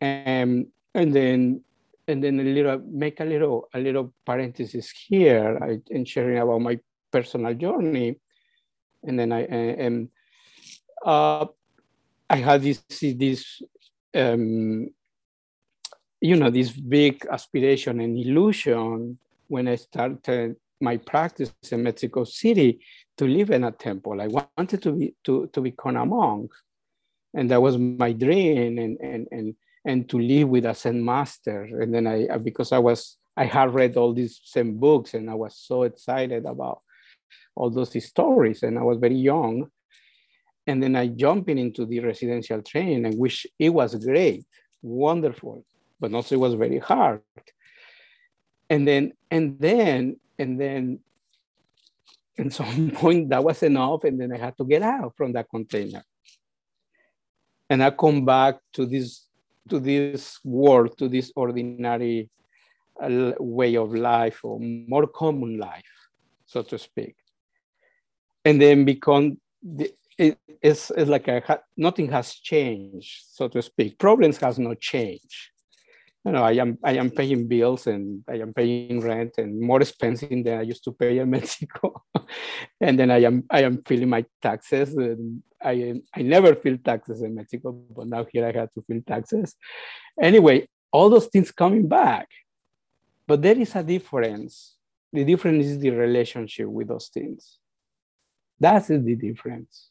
And, 0.00 0.68
and 0.94 1.14
then 1.14 1.64
and 2.10 2.22
then 2.22 2.40
a 2.40 2.42
little 2.42 2.78
make 2.90 3.20
a 3.20 3.24
little 3.24 3.68
a 3.72 3.78
little 3.78 4.12
parenthesis 4.26 4.90
here 4.90 5.58
I, 5.62 5.80
in 5.90 6.04
sharing 6.04 6.38
about 6.38 6.60
my 6.60 6.78
personal 7.10 7.54
journey 7.54 8.16
and 9.04 9.18
then 9.18 9.32
i 9.32 9.42
am 9.42 10.10
uh, 11.04 11.46
i 12.28 12.36
had 12.36 12.62
this 12.62 12.82
this 12.90 13.62
um, 14.14 14.90
you 16.20 16.36
know 16.36 16.50
this 16.50 16.70
big 16.70 17.26
aspiration 17.30 18.00
and 18.00 18.18
illusion 18.18 19.18
when 19.48 19.68
i 19.68 19.74
started 19.74 20.56
my 20.80 20.96
practice 20.96 21.52
in 21.70 21.82
mexico 21.82 22.24
city 22.24 22.80
to 23.16 23.26
live 23.26 23.50
in 23.50 23.64
a 23.64 23.72
temple 23.72 24.20
i 24.20 24.26
wanted 24.26 24.82
to 24.82 24.92
be 24.92 25.14
to, 25.24 25.48
to 25.52 25.60
become 25.60 25.96
a 25.96 26.06
monk 26.06 26.50
and 27.34 27.50
that 27.50 27.60
was 27.60 27.78
my 27.78 28.12
dream 28.12 28.78
and 28.78 28.98
and 29.00 29.28
and 29.30 29.54
and 29.84 30.08
to 30.08 30.18
live 30.18 30.48
with 30.48 30.66
a 30.66 30.74
Zen 30.74 31.04
master. 31.04 31.62
And 31.62 31.94
then 31.94 32.06
I, 32.06 32.36
because 32.38 32.72
I 32.72 32.78
was, 32.78 33.16
I 33.36 33.44
had 33.44 33.72
read 33.74 33.96
all 33.96 34.12
these 34.12 34.40
Zen 34.46 34.78
books 34.78 35.14
and 35.14 35.30
I 35.30 35.34
was 35.34 35.56
so 35.56 35.84
excited 35.84 36.44
about 36.44 36.82
all 37.54 37.70
those 37.70 38.04
stories 38.04 38.62
and 38.62 38.78
I 38.78 38.82
was 38.82 38.98
very 38.98 39.16
young. 39.16 39.70
And 40.66 40.82
then 40.82 40.96
I 40.96 41.08
jumped 41.08 41.48
into 41.48 41.86
the 41.86 42.00
residential 42.00 42.62
training 42.62 43.06
and 43.06 43.18
which 43.18 43.46
it 43.58 43.70
was 43.70 43.94
great, 43.94 44.44
wonderful, 44.82 45.64
but 46.00 46.14
also 46.14 46.34
it 46.34 46.38
was 46.38 46.54
very 46.54 46.78
hard. 46.78 47.20
And 48.68 48.88
then, 48.88 49.12
and 49.30 49.58
then, 49.58 50.16
and 50.38 50.58
then 50.58 51.00
at 52.38 52.52
some 52.60 52.90
point 52.90 53.28
that 53.28 53.44
was 53.44 53.62
enough 53.62 54.04
and 54.04 54.20
then 54.20 54.32
I 54.32 54.38
had 54.38 54.56
to 54.56 54.64
get 54.64 54.82
out 54.82 55.16
from 55.16 55.32
that 55.34 55.48
container. 55.50 56.02
And 57.68 57.84
I 57.84 57.90
come 57.90 58.24
back 58.24 58.56
to 58.72 58.86
this 58.86 59.26
to 59.68 59.78
this 59.78 60.40
world, 60.42 60.98
to 60.98 61.08
this 61.08 61.30
ordinary 61.36 62.28
uh, 63.00 63.32
way 63.38 63.76
of 63.76 63.94
life 63.94 64.40
or 64.42 64.58
more 64.58 65.06
common 65.06 65.58
life, 65.58 66.08
so 66.46 66.62
to 66.62 66.76
speak. 66.76 67.14
And 68.44 68.60
then 68.60 68.84
become, 68.84 69.38
the, 69.62 69.92
it, 70.18 70.38
it's, 70.60 70.90
it's 70.90 71.08
like 71.08 71.28
nothing 71.76 72.10
has 72.10 72.34
changed, 72.34 73.26
so 73.30 73.46
to 73.48 73.62
speak. 73.62 73.98
Problems 73.98 74.38
has 74.38 74.58
not 74.58 74.80
changed 74.80 75.50
you 76.24 76.32
know, 76.32 76.42
I 76.42 76.52
am 76.52 76.78
I 76.84 76.92
am 76.92 77.10
paying 77.10 77.48
bills 77.48 77.86
and 77.86 78.22
I 78.28 78.36
am 78.40 78.52
paying 78.52 79.00
rent 79.00 79.34
and 79.38 79.58
more 79.58 79.80
expensive 79.80 80.44
than 80.44 80.58
I 80.58 80.62
used 80.62 80.84
to 80.84 80.92
pay 80.92 81.18
in 81.18 81.30
Mexico. 81.38 82.02
and 82.80 82.98
then 82.98 83.10
I 83.10 83.22
am 83.22 83.44
I 83.50 83.62
am 83.62 83.82
filling 83.82 84.10
my 84.10 84.24
taxes. 84.42 84.94
And 84.94 85.42
I 85.62 85.94
I 86.14 86.22
never 86.22 86.54
feel 86.54 86.76
taxes 86.78 87.22
in 87.22 87.34
Mexico, 87.34 87.72
but 87.72 88.06
now 88.06 88.26
here 88.30 88.44
I 88.44 88.52
have 88.52 88.72
to 88.74 88.82
fill 88.82 89.00
taxes. 89.06 89.56
Anyway, 90.20 90.68
all 90.92 91.08
those 91.08 91.26
things 91.26 91.50
coming 91.50 91.88
back. 91.88 92.28
But 93.26 93.40
there 93.40 93.58
is 93.58 93.74
a 93.74 93.82
difference. 93.82 94.76
The 95.12 95.24
difference 95.24 95.66
is 95.66 95.78
the 95.78 95.90
relationship 95.90 96.66
with 96.66 96.88
those 96.88 97.08
things. 97.08 97.58
That's 98.58 98.88
the 98.88 98.98
difference. 98.98 99.88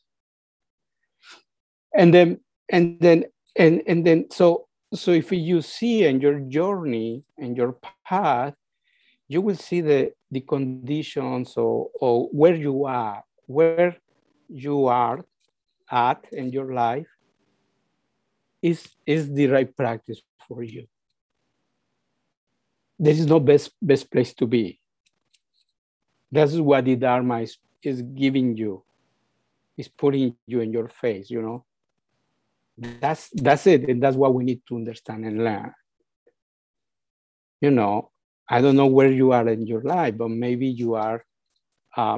And 1.96 2.14
then 2.14 2.40
and 2.70 3.00
then 3.00 3.26
and 3.56 3.82
and 3.88 4.06
then 4.06 4.30
so 4.30 4.69
so 4.93 5.12
if 5.12 5.31
you 5.31 5.62
see 5.62 6.05
in 6.05 6.19
your 6.19 6.39
journey 6.39 7.24
and 7.38 7.55
your 7.55 7.77
path, 8.05 8.55
you 9.27 9.41
will 9.41 9.55
see 9.55 9.81
the, 9.81 10.12
the 10.31 10.41
conditions 10.41 11.53
or, 11.55 11.89
or 12.01 12.27
where 12.31 12.55
you 12.55 12.86
are, 12.86 13.24
where 13.46 13.96
you 14.48 14.88
are 14.88 15.24
at 15.91 16.25
in 16.31 16.51
your 16.51 16.74
life 16.74 17.08
is, 18.62 18.88
is 19.05 19.31
the 19.31 19.48
right 19.48 19.75
practice 19.77 20.22
for 20.48 20.63
you. 20.63 20.88
There 22.98 23.13
is 23.13 23.27
no 23.27 23.39
best, 23.39 23.72
best 23.81 24.12
place 24.12 24.34
to 24.36 24.48
be. 24.48 24.79
That's 26.31 26.55
what 26.55 26.86
the 26.86 26.96
Dharma 26.96 27.41
is, 27.41 27.58
is 27.84 28.01
giving 28.01 28.58
you, 28.58 28.84
is 29.77 29.88
putting 29.88 30.36
you 30.48 30.62
in 30.62 30.74
your 30.74 30.88
face, 30.88 31.29
you 31.29 31.41
know 31.41 31.65
that's 32.80 33.30
that's 33.34 33.68
it 33.68 33.90
and 33.90 34.02
that's 34.02 34.16
what 34.16 34.34
we 34.34 34.44
need 34.44 34.62
to 34.68 34.76
understand 34.76 35.26
and 35.26 35.44
learn. 35.44 35.74
You 37.62 37.72
know 37.72 38.12
i 38.52 38.62
don't 38.62 38.76
know 38.76 38.88
where 38.88 39.12
you 39.12 39.32
are 39.32 39.48
in 39.48 39.68
your 39.68 39.84
life 39.84 40.18
but 40.18 40.30
maybe 40.30 40.66
you 40.66 40.96
are 40.96 41.24
uh, 41.96 42.18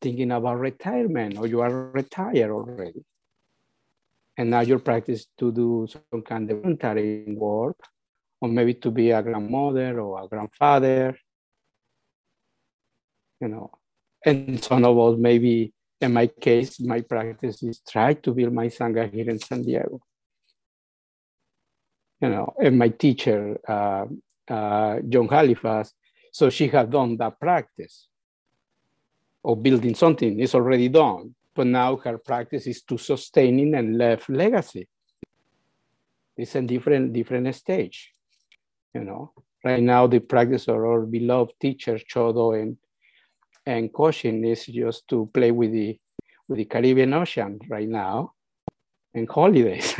thinking 0.00 0.32
about 0.32 0.58
retirement 0.58 1.38
or 1.38 1.46
you 1.46 1.60
are 1.60 1.90
retired 1.92 2.50
already. 2.50 3.04
And 4.36 4.50
now 4.50 4.60
your 4.60 4.78
practice 4.78 5.26
to 5.38 5.52
do 5.52 5.86
some 5.92 6.22
kind 6.22 6.50
of 6.50 6.62
voluntary 6.62 7.24
work 7.36 7.76
or 8.40 8.48
maybe 8.48 8.74
to 8.74 8.90
be 8.90 9.10
a 9.10 9.22
grandmother 9.22 10.00
or 10.00 10.24
a 10.24 10.28
grandfather. 10.28 11.16
You 13.40 13.48
know 13.48 13.70
and 14.24 14.62
some 14.62 14.84
of 14.84 14.98
us 14.98 15.18
maybe 15.18 15.72
in 16.00 16.12
my 16.12 16.26
case, 16.26 16.80
my 16.80 17.00
practice 17.02 17.62
is 17.62 17.80
try 17.80 18.14
to 18.14 18.32
build 18.32 18.52
my 18.52 18.68
Sangha 18.68 19.12
here 19.12 19.28
in 19.28 19.38
San 19.38 19.62
Diego. 19.62 20.00
You 22.20 22.28
know, 22.28 22.54
and 22.58 22.78
my 22.78 22.88
teacher, 22.88 23.58
uh, 23.66 24.06
uh, 24.48 25.00
Joan 25.08 25.28
Halifax, 25.28 25.92
so 26.32 26.50
she 26.50 26.68
had 26.68 26.90
done 26.90 27.16
that 27.16 27.40
practice 27.40 28.08
of 29.44 29.62
building 29.62 29.94
something. 29.94 30.38
It's 30.38 30.54
already 30.54 30.88
done, 30.88 31.34
but 31.54 31.66
now 31.66 31.96
her 31.96 32.18
practice 32.18 32.66
is 32.66 32.82
to 32.82 32.98
sustaining 32.98 33.74
and 33.74 33.96
left 33.96 34.28
legacy. 34.28 34.86
It's 36.36 36.54
a 36.54 36.62
different 36.62 37.12
different 37.12 37.54
stage, 37.54 38.12
you 38.94 39.04
know. 39.04 39.32
right 39.64 39.82
now 39.82 40.06
the 40.06 40.20
practice 40.20 40.68
of 40.68 40.76
our 40.76 41.02
beloved 41.02 41.54
teacher 41.60 41.98
Chodo 41.98 42.60
and 42.60 42.76
and 43.70 43.92
Koshin 43.92 44.44
is 44.44 44.66
just 44.66 45.06
to 45.08 45.30
play 45.32 45.50
with 45.52 45.72
the 45.72 45.96
with 46.48 46.58
the 46.58 46.64
Caribbean 46.64 47.14
Ocean 47.14 47.60
right 47.68 47.88
now 47.88 48.32
and 49.14 49.28
holidays. 49.28 49.94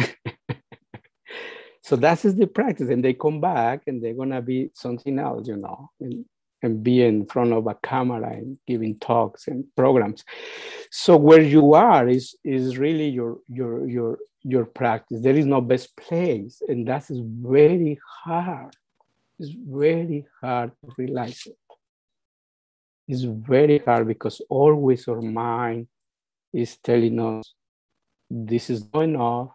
so 1.82 1.94
that 1.96 2.24
is 2.24 2.34
the 2.34 2.48
practice, 2.48 2.90
and 2.90 3.04
they 3.04 3.14
come 3.14 3.40
back 3.40 3.82
and 3.86 4.02
they're 4.02 4.14
gonna 4.14 4.42
be 4.42 4.70
something 4.74 5.18
else, 5.18 5.46
you 5.46 5.56
know, 5.56 5.90
and, 6.00 6.24
and 6.62 6.82
be 6.82 7.02
in 7.02 7.26
front 7.26 7.52
of 7.52 7.68
a 7.68 7.76
camera 7.82 8.32
and 8.32 8.58
giving 8.66 8.98
talks 8.98 9.46
and 9.46 9.64
programs. 9.76 10.24
So 10.90 11.16
where 11.16 11.42
you 11.42 11.74
are 11.74 12.08
is 12.08 12.34
is 12.44 12.76
really 12.76 13.08
your 13.08 13.38
your 13.48 13.88
your 13.88 14.18
your 14.42 14.64
practice. 14.64 15.20
There 15.22 15.36
is 15.36 15.46
no 15.46 15.60
best 15.60 15.96
place, 15.96 16.60
and 16.66 16.88
that 16.88 17.08
is 17.08 17.20
very 17.22 18.00
hard. 18.24 18.74
It's 19.38 19.54
very 19.54 20.26
hard 20.40 20.72
to 20.82 20.92
realize 20.98 21.46
it. 21.46 21.56
It's 23.10 23.22
very 23.22 23.78
hard 23.78 24.06
because 24.06 24.40
always 24.48 25.08
our 25.08 25.20
mind 25.20 25.88
is 26.52 26.76
telling 26.76 27.18
us 27.18 27.54
this 28.30 28.70
is 28.70 28.86
not 28.94 29.02
enough. 29.02 29.48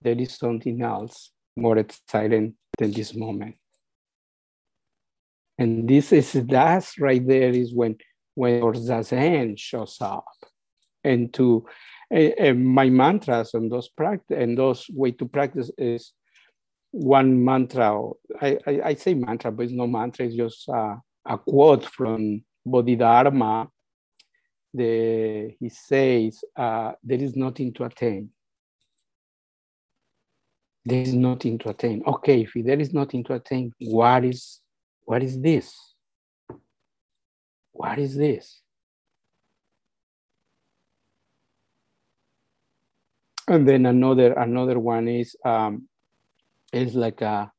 There 0.00 0.16
is 0.16 0.34
something 0.34 0.80
else 0.82 1.32
more 1.56 1.78
exciting 1.78 2.54
than 2.78 2.92
this 2.92 3.12
moment. 3.12 3.56
And 5.58 5.88
this 5.88 6.12
is 6.12 6.30
that 6.34 6.88
right 7.00 7.26
there 7.26 7.50
is 7.50 7.74
when 7.74 7.96
when 8.36 8.62
our 8.62 8.74
zazen 8.74 9.58
shows 9.58 9.96
up. 10.00 10.36
And 11.02 11.34
to 11.34 11.66
and 12.08 12.64
my 12.64 12.88
mantras 12.88 13.54
and 13.54 13.68
those 13.68 13.88
practice 13.88 14.38
and 14.38 14.56
those 14.56 14.86
way 14.90 15.10
to 15.10 15.26
practice 15.26 15.72
is 15.76 16.12
one 16.92 17.44
mantra. 17.44 18.00
I, 18.40 18.58
I, 18.64 18.80
I 18.84 18.94
say 18.94 19.14
mantra, 19.14 19.50
but 19.50 19.64
it's 19.64 19.72
no 19.72 19.88
mantra. 19.88 20.26
It's 20.26 20.36
just 20.36 20.68
a 20.68 21.38
quote 21.38 21.84
from 21.84 22.44
Bodhidharma. 22.66 23.68
The, 24.74 25.54
he 25.58 25.68
says, 25.70 26.44
uh, 26.54 26.92
"There 27.02 27.22
is 27.22 27.34
nothing 27.34 27.72
to 27.74 27.84
attain. 27.84 28.30
There 30.84 31.00
is 31.00 31.14
nothing 31.14 31.58
to 31.60 31.70
attain. 31.70 32.02
Okay, 32.06 32.42
if 32.42 32.52
there 32.54 32.78
is 32.78 32.92
nothing 32.92 33.24
to 33.24 33.34
attain, 33.34 33.72
what 33.80 34.24
is 34.24 34.60
what 35.04 35.22
is 35.22 35.40
this? 35.40 35.74
What 37.72 37.98
is 37.98 38.16
this?" 38.16 38.60
and 43.48 43.66
then 43.68 43.86
another 43.86 44.32
another 44.32 44.78
one 44.78 45.08
is 45.08 45.36
um, 45.44 45.88
is 46.72 46.94
like 46.94 47.20
a 47.20 47.50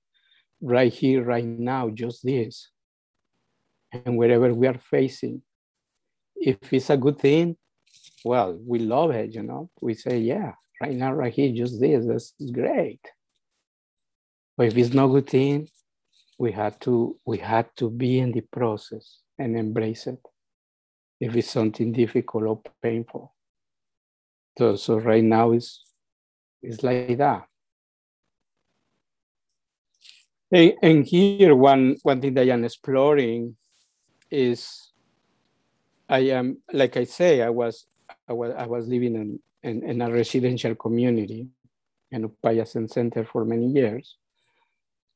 right 0.62 0.92
here, 0.92 1.24
right 1.24 1.46
now, 1.46 1.90
just 1.90 2.26
this. 2.26 2.70
And 4.06 4.18
wherever 4.18 4.54
we 4.54 4.68
are 4.68 4.78
facing, 4.78 5.42
if 6.36 6.72
it's 6.72 6.90
a 6.90 6.98
good 6.98 7.20
thing, 7.20 7.58
well, 8.24 8.58
we 8.66 8.80
love 8.80 9.12
it, 9.12 9.34
you 9.34 9.44
know. 9.44 9.70
We 9.82 9.94
say, 9.94 10.20
yeah, 10.20 10.54
right 10.82 10.96
now, 10.96 11.14
right 11.14 11.34
here, 11.34 11.54
just 11.54 11.80
this, 11.80 12.06
this 12.06 12.34
is 12.40 12.52
great. 12.52 13.02
But 14.56 14.68
if 14.68 14.78
it's 14.78 14.94
not 14.94 15.08
good 15.08 15.30
thing, 15.30 15.70
we 16.40 16.52
had 16.52 16.80
to 16.82 17.18
we 17.26 17.38
had 17.40 17.68
to 17.78 17.90
be 17.90 18.20
in 18.20 18.32
the 18.32 18.42
process 18.42 19.22
and 19.40 19.58
embrace 19.58 20.08
it. 20.08 20.20
If 21.20 21.36
it's 21.36 21.50
something 21.50 21.92
difficult 21.92 22.44
or 22.44 22.62
painful. 22.82 23.34
So, 24.58 24.76
so 24.76 24.98
right 24.98 25.24
now 25.24 25.52
it's, 25.52 25.84
it's 26.62 26.84
like 26.84 27.18
that. 27.18 27.48
And, 30.52 30.74
and 30.82 31.06
here, 31.06 31.56
one, 31.56 31.98
one 32.04 32.22
thing 32.22 32.36
that 32.36 32.50
I'm 32.50 32.64
exploring 32.64 33.56
is 34.30 34.92
I 36.10 36.20
am, 36.20 36.58
like 36.72 36.98
I 36.98 37.04
say, 37.04 37.42
I 37.42 37.50
was, 37.50 37.86
I 38.28 38.34
was, 38.34 38.54
I 38.58 38.66
was 38.66 38.88
living 38.88 39.16
in, 39.16 39.40
in, 39.64 39.84
in 39.84 40.02
a 40.02 40.12
residential 40.12 40.76
community 40.76 41.48
in 42.12 42.30
Upaya 42.30 42.68
Zen 42.68 42.88
Center 42.88 43.26
for 43.26 43.44
many 43.46 43.68
years. 43.68 44.18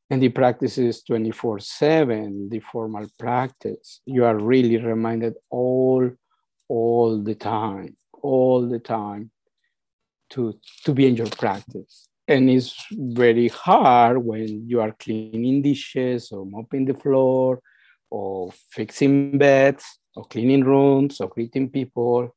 And 0.09 0.21
the 0.21 0.29
practice 0.29 0.77
is 0.77 1.03
24 1.03 1.59
7, 1.59 2.49
the 2.49 2.59
formal 2.59 3.07
practice. 3.17 4.01
You 4.05 4.25
are 4.25 4.37
really 4.37 4.77
reminded 4.77 5.35
all, 5.49 6.11
all 6.67 7.17
the 7.17 7.35
time 7.35 7.95
all 8.21 8.67
the 8.67 8.79
time 8.79 9.31
to, 10.31 10.57
to 10.85 10.93
be 10.93 11.07
in 11.07 11.15
your 11.15 11.29
practice. 11.29 12.07
And 12.27 12.49
it's 12.49 12.85
very 12.91 13.49
hard 13.49 14.23
when 14.23 14.67
you 14.67 14.79
are 14.79 14.95
cleaning 14.97 15.61
dishes 15.61 16.31
or 16.31 16.45
mopping 16.45 16.85
the 16.85 16.93
floor 16.93 17.61
or 18.11 18.51
fixing 18.69 19.37
beds 19.37 19.83
or 20.15 20.25
cleaning 20.25 20.63
rooms 20.63 21.19
or 21.21 21.29
greeting 21.29 21.69
people. 21.69 22.35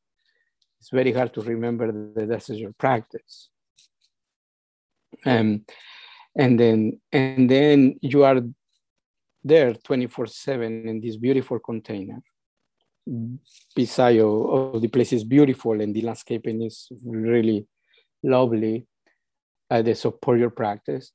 It's 0.80 0.90
very 0.90 1.12
hard 1.12 1.34
to 1.34 1.40
remember 1.42 1.92
that 1.92 2.28
this 2.28 2.50
is 2.50 2.58
your 2.58 2.72
practice. 2.72 3.50
Um, 5.26 5.64
and 6.36 6.58
then 6.58 7.00
and 7.12 7.48
then 7.48 7.98
you 8.02 8.24
are 8.24 8.40
there 9.42 9.74
24 9.74 10.26
7 10.26 10.88
in 10.88 11.00
this 11.00 11.16
beautiful 11.16 11.58
container 11.58 12.22
beside 13.74 14.18
of, 14.20 14.80
the 14.80 14.88
place 14.88 15.12
is 15.12 15.24
beautiful 15.24 15.80
and 15.80 15.94
the 15.94 16.02
landscaping 16.02 16.62
is 16.62 16.88
really 17.04 17.66
lovely. 18.22 18.86
Uh, 19.70 19.82
they 19.82 19.94
support 19.94 20.38
your 20.38 20.50
practice. 20.50 21.12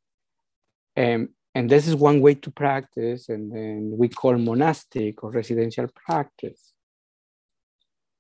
Um, 0.96 1.30
and 1.60 1.70
this 1.70 1.90
is 1.90 1.96
one 1.98 2.22
way 2.22 2.36
to 2.36 2.50
practice, 2.52 3.28
and 3.28 3.52
then 3.52 3.92
we 3.94 4.08
call 4.08 4.38
monastic 4.38 5.22
or 5.22 5.30
residential 5.30 5.88
practice. 5.94 6.72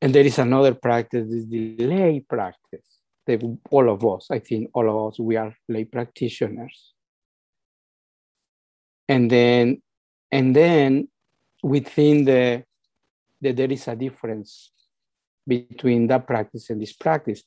And 0.02 0.14
there 0.14 0.26
is 0.26 0.40
another 0.40 0.74
practice, 0.74 1.30
this 1.30 1.46
the 1.46 1.78
lay 1.78 2.20
practice. 2.20 2.86
That 3.26 3.42
all 3.72 3.90
of 3.90 4.06
us, 4.06 4.28
I 4.30 4.40
think 4.40 4.72
all 4.74 4.90
of 4.90 5.14
us, 5.14 5.20
we 5.22 5.38
are 5.38 5.56
lay 5.70 5.86
practitioners. 5.86 6.92
And 9.08 9.32
then, 9.32 9.82
and 10.30 10.54
then 10.54 11.08
within 11.64 12.26
the 12.26 12.66
that 13.40 13.56
there 13.56 13.72
is 13.72 13.88
a 13.88 13.96
difference 13.96 14.74
between 15.48 16.08
that 16.08 16.28
practice 16.28 16.70
and 16.72 16.82
this 16.82 16.92
practice. 16.92 17.42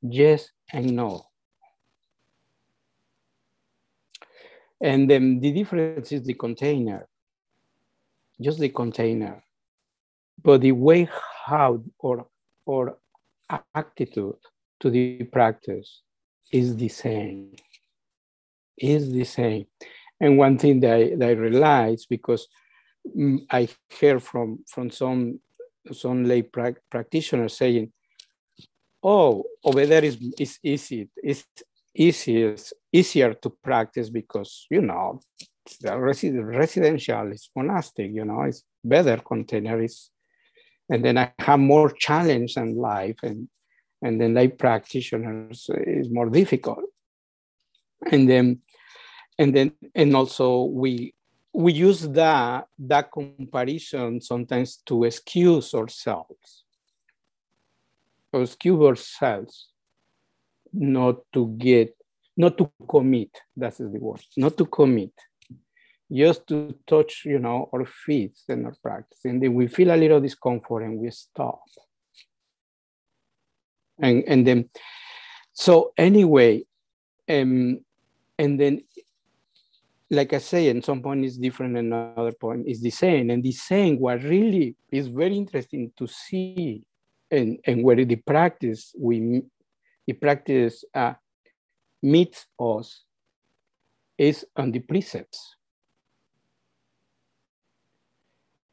Yes 0.00 0.50
and 0.72 0.96
no. 0.96 1.26
And 4.80 5.08
then 5.08 5.40
the 5.40 5.52
difference 5.52 6.12
is 6.12 6.22
the 6.22 6.34
container, 6.34 7.08
just 8.40 8.58
the 8.58 8.68
container. 8.68 9.42
But 10.42 10.60
the 10.60 10.72
way 10.72 11.08
how 11.46 11.82
or, 11.98 12.26
or 12.66 12.98
attitude 13.74 14.36
to 14.80 14.90
the 14.90 15.24
practice 15.24 16.02
is 16.52 16.76
the 16.76 16.88
same, 16.88 17.56
is 18.76 19.10
the 19.12 19.24
same. 19.24 19.66
And 20.20 20.38
one 20.38 20.58
thing 20.58 20.80
that 20.80 20.94
I, 20.94 21.14
that 21.16 21.28
I 21.28 21.32
realized, 21.32 22.06
because 22.08 22.46
Mm, 23.14 23.46
I 23.50 23.68
hear 23.90 24.18
from 24.18 24.64
from 24.66 24.90
some 24.90 25.40
some 25.92 26.24
lay 26.24 26.42
pra 26.42 26.74
practitioners 26.90 27.56
saying, 27.56 27.92
"Oh, 29.02 29.44
over 29.62 29.86
there 29.86 30.04
is 30.04 30.18
is 30.38 30.58
easy. 30.62 31.08
It's 31.22 31.44
easier 31.96 32.56
easier 32.92 33.34
to 33.34 33.50
practice 33.50 34.10
because 34.10 34.66
you 34.70 34.82
know 34.82 35.20
the 35.80 35.98
residential 35.98 37.32
is 37.32 37.50
monastic. 37.56 38.12
You 38.12 38.24
know, 38.24 38.42
it's 38.42 38.64
better 38.84 39.18
container 39.18 39.82
is, 39.82 40.10
and 40.88 41.04
then 41.04 41.18
I 41.18 41.32
have 41.38 41.58
more 41.58 41.90
challenge 41.90 42.56
in 42.56 42.76
life, 42.76 43.18
and 43.22 43.48
and 44.02 44.20
then 44.20 44.34
lay 44.34 44.48
practitioners 44.48 45.68
is 45.86 46.10
more 46.10 46.28
difficult, 46.30 46.84
and 48.10 48.28
then 48.28 48.60
and 49.38 49.54
then 49.54 49.72
and 49.94 50.14
also 50.14 50.64
we 50.64 51.14
we 51.52 51.72
use 51.72 52.02
that 52.08 52.66
that 52.78 53.10
comparison 53.10 54.20
sometimes 54.20 54.76
to 54.84 55.04
excuse 55.04 55.72
ourselves 55.74 56.64
excuse 58.34 58.82
ourselves 58.82 59.72
not 60.76 61.16
to 61.32 61.48
get 61.58 61.94
not 62.36 62.56
to 62.58 62.70
commit 62.88 63.30
that's 63.56 63.78
the 63.78 63.86
word 63.86 64.20
not 64.36 64.56
to 64.56 64.66
commit 64.66 65.12
just 66.12 66.46
to 66.46 66.74
touch 66.86 67.22
you 67.24 67.38
know 67.38 67.68
our 67.72 67.84
feet 67.84 68.36
and 68.48 68.66
our 68.66 68.76
practice 68.82 69.20
and 69.24 69.42
then 69.42 69.54
we 69.54 69.66
feel 69.66 69.92
a 69.92 69.96
little 69.96 70.20
discomfort 70.20 70.82
and 70.82 70.98
we 70.98 71.10
stop 71.10 71.60
and 74.00 74.22
and 74.26 74.46
then 74.46 74.68
so 75.52 75.92
anyway 75.96 76.62
um 77.28 77.80
and 78.38 78.60
then 78.60 78.82
like 80.10 80.32
I 80.32 80.38
say, 80.38 80.68
at 80.68 80.84
some 80.84 81.02
point 81.02 81.24
is 81.24 81.36
different, 81.36 81.76
and 81.76 81.92
another 81.92 82.32
point 82.32 82.66
is 82.66 82.80
the 82.80 82.90
same. 82.90 83.30
And 83.30 83.42
the 83.42 83.52
same, 83.52 83.98
what 83.98 84.22
really 84.22 84.76
is 84.90 85.08
very 85.08 85.36
interesting 85.36 85.92
to 85.96 86.06
see, 86.06 86.84
and, 87.30 87.58
and 87.66 87.82
where 87.82 88.04
the 88.04 88.16
practice 88.16 88.94
we 88.98 89.42
the 90.06 90.12
practice 90.12 90.84
uh, 90.94 91.14
meets 92.02 92.46
us 92.58 93.02
is 94.16 94.46
on 94.56 94.70
the 94.72 94.78
precepts. 94.78 95.56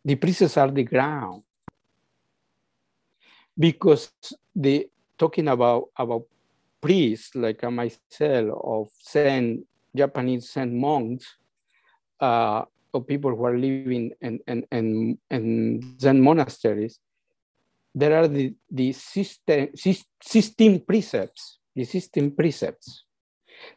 The 0.06 0.15
precepts 0.15 0.58
are 0.58 0.72
the 0.72 0.84
ground. 0.84 1.43
Because 3.58 4.12
the 4.56 4.89
talking 5.17 5.48
about 5.48 5.89
about 5.96 6.26
priests 6.82 7.36
like 7.36 7.63
myself 7.63 8.60
of 8.63 8.89
Zen 9.08 9.63
Japanese 9.96 10.52
Zen 10.52 10.78
monks, 10.78 11.38
uh, 12.19 12.65
or 12.93 13.04
people 13.04 13.36
who 13.36 13.43
are 13.46 13.58
living 13.58 14.12
in, 14.22 14.39
in, 14.48 14.65
in, 14.72 15.17
in 15.30 15.96
Zen 16.00 16.22
monasteries, 16.22 17.00
there 17.93 18.17
are 18.17 18.27
the, 18.27 18.53
the 18.69 18.91
system, 18.91 19.69
system 19.75 20.79
precepts, 20.79 21.60
the 21.75 21.84
system 21.86 22.32
precepts. 22.32 23.03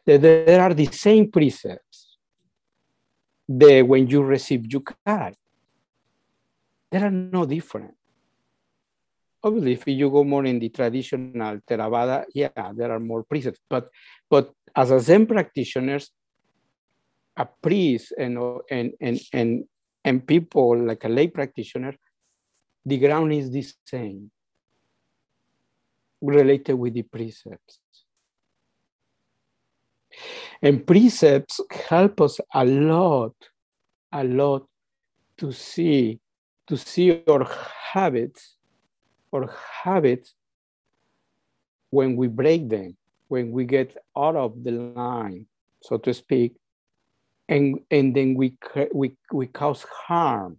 There, 0.05 0.59
are 0.59 0.73
the 0.73 0.87
same 0.87 1.31
precepts 1.31 2.17
that 3.47 3.87
when 3.87 4.07
you 4.07 4.23
receive 4.23 4.61
jukai. 4.61 5.33
There 6.91 7.05
are 7.05 7.11
no 7.11 7.45
different. 7.45 7.93
Obviously, 9.43 9.73
if 9.73 9.87
you 9.87 10.09
go 10.09 10.23
more 10.23 10.45
in 10.45 10.59
the 10.59 10.69
traditional 10.69 11.59
Theravada, 11.69 12.25
yeah, 12.33 12.49
there 12.75 12.91
are 12.91 12.99
more 12.99 13.23
precepts. 13.23 13.59
But, 13.69 13.89
but 14.29 14.51
as 14.75 14.91
a 14.91 14.99
Zen 14.99 15.25
practitioners, 15.25 16.11
a 17.35 17.45
priest 17.45 18.13
and, 18.17 18.37
and, 18.71 18.93
and, 18.99 19.19
and, 19.31 19.63
and 20.03 20.27
people 20.27 20.85
like 20.85 21.03
a 21.03 21.09
lay 21.09 21.27
practitioner, 21.27 21.95
the 22.87 22.97
ground 22.97 23.33
is 23.33 23.51
the 23.51 23.65
same 23.85 24.31
related 26.21 26.73
with 26.75 26.93
the 26.93 27.01
precepts. 27.01 27.79
And 30.61 30.87
precepts 30.87 31.59
help 31.89 32.21
us 32.21 32.39
a 32.53 32.63
lot, 32.63 33.35
a 34.13 34.23
lot 34.23 34.65
to 35.37 35.51
see, 35.51 36.21
to 36.67 36.77
see 36.77 37.21
our 37.27 37.45
habits, 37.91 38.55
our 39.33 39.53
habits 39.83 40.33
when 41.89 42.15
we 42.15 42.27
break 42.27 42.69
them, 42.69 42.95
when 43.27 43.51
we 43.51 43.65
get 43.65 43.97
out 44.17 44.37
of 44.37 44.63
the 44.63 44.71
line, 44.71 45.45
so 45.83 45.97
to 45.97 46.13
speak, 46.13 46.55
and, 47.49 47.79
and 47.91 48.15
then 48.15 48.33
we, 48.35 48.57
we, 48.93 49.11
we 49.33 49.47
cause 49.47 49.85
harm, 50.07 50.57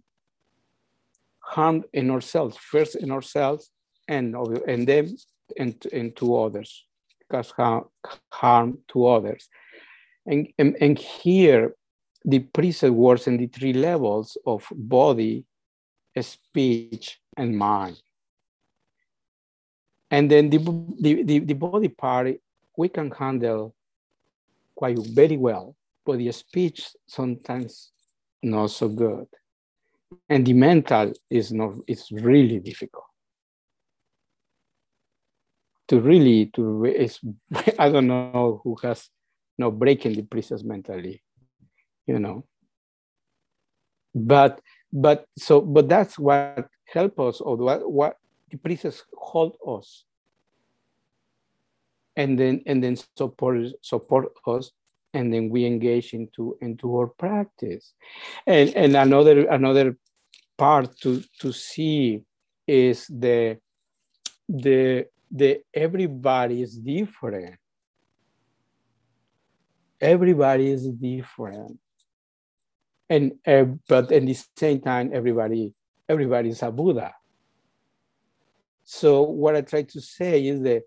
harm 1.49 1.83
in 1.93 2.09
ourselves, 2.11 2.57
first 2.57 2.95
in 2.95 3.11
ourselves, 3.11 3.71
and, 4.07 4.35
and 4.67 4.87
then 4.87 5.15
and, 5.57 5.75
and 5.91 6.15
to 6.15 6.37
others, 6.37 6.85
cause 7.31 7.53
harm, 8.31 8.77
to 8.89 9.07
others. 9.07 9.49
And, 10.25 10.47
and, 10.57 10.77
and 10.79 10.97
here, 10.97 11.75
the 12.25 12.39
precept 12.39 12.93
works 12.93 13.27
in 13.27 13.37
the 13.37 13.47
three 13.47 13.73
levels 13.73 14.37
of 14.45 14.67
body, 14.71 15.45
speech, 16.21 17.19
and 17.37 17.57
mind. 17.57 18.01
And 20.11 20.29
then 20.29 20.49
the, 20.49 20.57
the, 20.99 21.23
the, 21.23 21.39
the 21.39 21.53
body 21.53 21.87
part, 21.87 22.35
we 22.77 22.89
can 22.89 23.09
handle 23.11 23.73
quite 24.75 24.97
very 24.97 25.37
well 25.37 25.75
but 26.09 26.17
the 26.17 26.31
speech 26.31 26.87
sometimes 27.05 27.91
not 28.41 28.71
so 28.71 28.87
good. 28.89 29.27
And 30.27 30.45
the 30.45 30.53
mental 30.53 31.13
is 31.29 31.51
not, 31.51 31.75
it's 31.87 32.11
really 32.11 32.59
difficult. 32.59 33.05
To 35.89 35.99
really, 35.99 36.47
to, 36.55 36.85
it's, 36.85 37.19
I 37.79 37.89
don't 37.89 38.07
know 38.07 38.61
who 38.63 38.75
has 38.83 39.09
no 39.57 39.71
breaking 39.71 40.13
the 40.13 40.23
precepts 40.23 40.63
mentally, 40.63 41.23
you 42.07 42.19
know. 42.19 42.45
But, 44.13 44.61
but, 44.91 45.25
so, 45.37 45.61
but 45.61 45.89
that's 45.89 46.17
what 46.17 46.67
help 46.85 47.19
us, 47.19 47.41
or 47.41 47.57
what, 47.57 47.91
what 47.91 48.17
the 48.49 48.57
precepts 48.57 49.03
hold 49.15 49.57
us. 49.67 50.05
And 52.15 52.37
then, 52.37 52.63
and 52.65 52.83
then 52.83 52.97
support, 53.15 53.67
support 53.81 54.33
us 54.45 54.71
and 55.13 55.33
then 55.33 55.49
we 55.49 55.65
engage 55.65 56.13
into 56.13 56.57
into 56.61 56.95
our 56.97 57.07
practice. 57.07 57.93
And 58.45 58.75
and 58.75 58.95
another 58.95 59.47
another 59.47 59.97
part 60.57 60.97
to 61.01 61.23
to 61.39 61.51
see 61.51 62.21
is 62.67 63.07
the 63.07 63.57
the 64.47 65.05
the 65.31 65.61
everybody 65.73 66.61
is 66.61 66.77
different. 66.77 67.55
Everybody 70.01 70.71
is 70.71 70.87
different. 70.87 71.79
And 73.09 73.33
uh, 73.45 73.65
but 73.87 74.11
at 74.11 74.25
the 74.25 74.37
same 74.55 74.81
time 74.81 75.11
everybody 75.13 75.73
everybody 76.07 76.49
is 76.49 76.61
a 76.61 76.71
buddha. 76.71 77.13
So 78.83 79.21
what 79.21 79.55
i 79.55 79.61
try 79.61 79.83
to 79.83 80.01
say 80.01 80.47
is 80.47 80.61
that, 80.61 80.83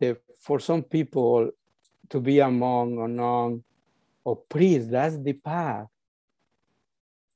that 0.00 0.18
for 0.40 0.58
some 0.58 0.82
people 0.82 1.50
to 2.10 2.20
be 2.20 2.40
a 2.40 2.50
monk 2.50 2.98
or 2.98 3.08
nun 3.08 3.62
or 4.24 4.36
priest, 4.36 4.90
that's 4.90 5.16
the 5.18 5.32
path. 5.32 5.86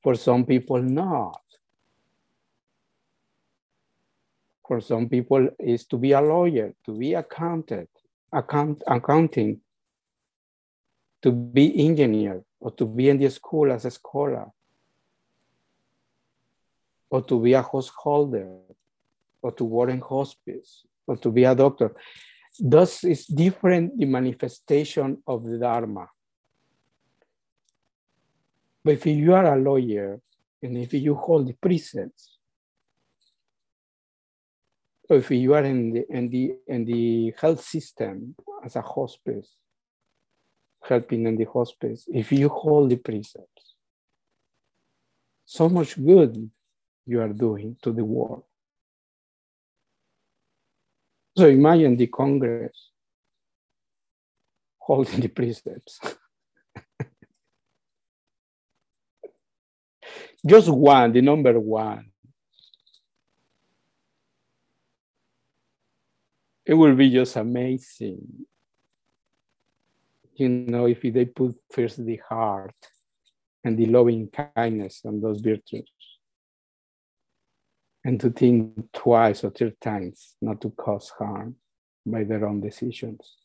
For 0.03 0.15
some 0.15 0.45
people, 0.45 0.83
not. 0.83 1.41
For 4.67 4.81
some 4.81 5.09
people, 5.09 5.49
is 5.59 5.85
to 5.87 5.99
be 5.99 6.13
a 6.13 6.21
lawyer, 6.21 6.75
to 6.87 6.93
be 6.93 7.15
accountant, 7.15 7.91
account, 8.33 8.83
accounting, 8.87 9.61
to 11.23 11.33
be 11.33 11.87
engineer, 11.87 12.43
or 12.61 12.71
to 12.73 12.87
be 12.87 13.09
in 13.09 13.19
the 13.19 13.31
school 13.31 13.71
as 13.71 13.85
a 13.85 13.91
scholar, 13.91 14.47
or 17.11 17.23
to 17.23 17.41
be 17.41 17.53
a 17.53 17.63
householder, 17.63 18.49
or 19.43 19.53
to 19.53 19.65
work 19.65 19.91
in 19.91 20.01
hospice, 20.01 20.87
or 21.07 21.17
to 21.17 21.31
be 21.31 21.45
a 21.45 21.55
doctor. 21.55 21.95
Thus 22.59 23.05
is 23.05 23.27
different 23.27 23.99
the 23.99 24.07
manifestation 24.07 25.23
of 25.27 25.45
the 25.45 25.59
Dharma. 25.59 26.09
But 28.85 28.95
if 28.95 29.07
you 29.07 29.35
are 29.35 29.55
a 29.55 29.61
lawyer 29.61 30.21
and 30.63 30.77
if 30.79 30.93
you 30.95 31.15
hold 31.15 31.47
the 31.47 31.53
precepts, 31.53 32.39
or 35.09 35.17
if 35.17 35.31
you 35.31 35.55
are 35.55 35.65
in 35.65 35.93
the, 35.93 36.05
in 36.09 36.29
the, 36.29 36.55
in 36.67 36.85
the 36.85 37.35
health 37.39 37.63
system 37.63 38.35
as 38.65 38.77
a 38.77 38.83
hospice, 38.83 39.55
helping 40.83 41.27
in 41.27 41.37
the 41.37 41.45
hospice, 41.45 42.07
if 42.13 42.33
you 42.33 42.49
hold 42.49 42.91
the 42.91 42.97
precepts, 42.97 43.75
so 45.45 45.69
much 45.69 46.03
good 46.03 46.51
you 47.07 47.21
are 47.21 47.33
doing 47.33 47.77
to 47.83 47.93
the 47.93 48.05
world. 48.05 48.45
So 51.37 51.49
imagine 51.49 51.97
the 51.97 52.09
Congress 52.09 52.91
holding 54.79 55.21
the 55.21 55.29
precepts. 55.29 56.01
just 60.47 60.69
one, 60.69 61.13
the 61.13 61.21
number 61.21 61.59
one. 61.59 62.11
It 66.67 66.75
will 66.75 66.95
be 66.95 67.11
just 67.11 67.37
amazing. 67.37 68.47
You 70.35 70.49
know, 70.49 70.87
if 70.87 71.03
they 71.03 71.25
put 71.25 71.57
first 71.71 72.05
the 72.05 72.21
heart 72.29 72.75
and 73.65 73.77
the 73.79 73.87
loving 73.87 74.29
kindness 74.29 75.03
and 75.05 75.23
those 75.23 75.41
virtues 75.41 75.91
and 78.05 78.21
to 78.21 78.31
think 78.31 78.93
twice 78.93 79.45
or 79.45 79.51
three 79.51 79.73
times 79.81 80.35
not 80.41 80.61
to 80.63 80.71
cause 80.71 81.11
harm 81.19 81.57
by 82.07 82.25
their 82.25 82.47
own 82.47 82.61
decisions. 82.61 83.37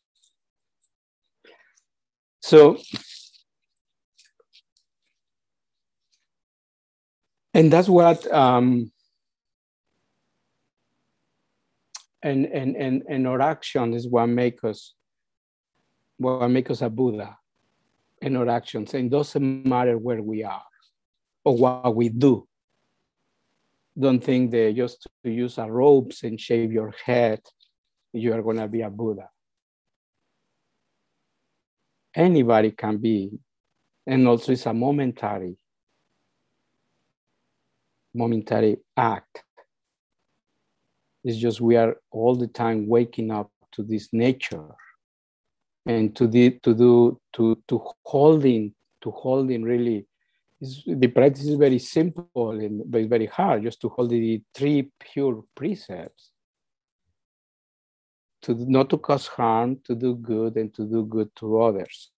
So, 2.42 2.78
and 7.54 7.72
that's 7.74 7.90
what, 7.90 8.32
um, 8.32 8.92
and, 12.22 12.46
and, 12.46 12.76
and, 12.76 13.04
and 13.10 13.28
our 13.28 13.42
action 13.42 13.94
is 13.94 14.08
what 14.08 14.28
make 14.28 14.64
us, 14.64 14.94
what 16.18 16.48
make 16.48 16.70
us 16.70 16.82
a 16.82 16.90
Buddha 16.90 17.38
in 18.22 18.36
our 18.38 18.48
actions. 18.48 18.94
And 18.94 19.08
it 19.08 19.10
doesn't 19.10 19.66
matter 19.66 19.98
where 19.98 20.22
we 20.22 20.44
are 20.44 20.64
or 21.44 21.58
what 21.58 21.96
we 21.96 22.10
do 22.10 22.48
don't 23.98 24.24
think 24.24 24.52
that 24.52 24.74
just 24.76 25.08
to 25.24 25.32
use 25.32 25.58
a 25.58 25.72
robes 25.72 26.24
and 26.24 26.40
shave 26.40 26.72
your 26.72 26.94
head, 27.06 27.42
you 28.14 28.34
are 28.34 28.42
to 28.42 28.68
be 28.68 28.82
a 28.82 28.90
Buddha. 28.90 29.30
Anybody 32.16 32.72
can 32.72 32.98
be, 32.98 33.32
and 34.08 34.28
also 34.28 34.54
it's 34.54 34.66
a 34.66 34.74
momentary, 34.74 35.58
momentary 38.14 38.78
act. 38.96 39.44
It's 41.24 41.38
just 41.38 41.60
we 41.60 41.76
are 41.76 41.98
all 42.12 42.36
the 42.36 42.48
time 42.48 42.88
waking 42.88 43.32
up 43.32 43.52
to 43.74 43.84
this 43.84 44.10
nature 44.14 44.70
and 45.86 46.16
to 46.16 46.28
the 46.28 46.52
to 46.64 46.74
do 46.74 47.20
to 47.34 47.62
to 47.68 47.82
holding 48.04 48.74
to 49.02 49.12
holding 49.12 49.64
really 49.64 50.06
is 50.66 50.84
the 50.86 51.08
practice 51.08 51.46
is 51.46 51.56
very 51.56 51.80
simple 51.80 52.52
and 52.52 52.84
but 52.90 53.02
it's 53.02 53.10
very 53.10 53.26
hard 53.26 53.64
just 53.64 53.82
to 53.82 53.90
hold 53.90 54.10
the 54.10 54.42
three 54.54 54.90
pure 55.00 55.44
precepts. 55.56 56.32
To 58.44 58.54
not 58.54 58.90
to 58.90 58.98
cause 58.98 59.28
harm 59.28 59.80
to 59.86 59.96
do 59.96 60.16
good 60.16 60.58
and 60.58 60.74
to 60.76 60.84
do 60.86 61.06
good 61.06 61.30
to 61.38 61.62
others. 61.62 62.12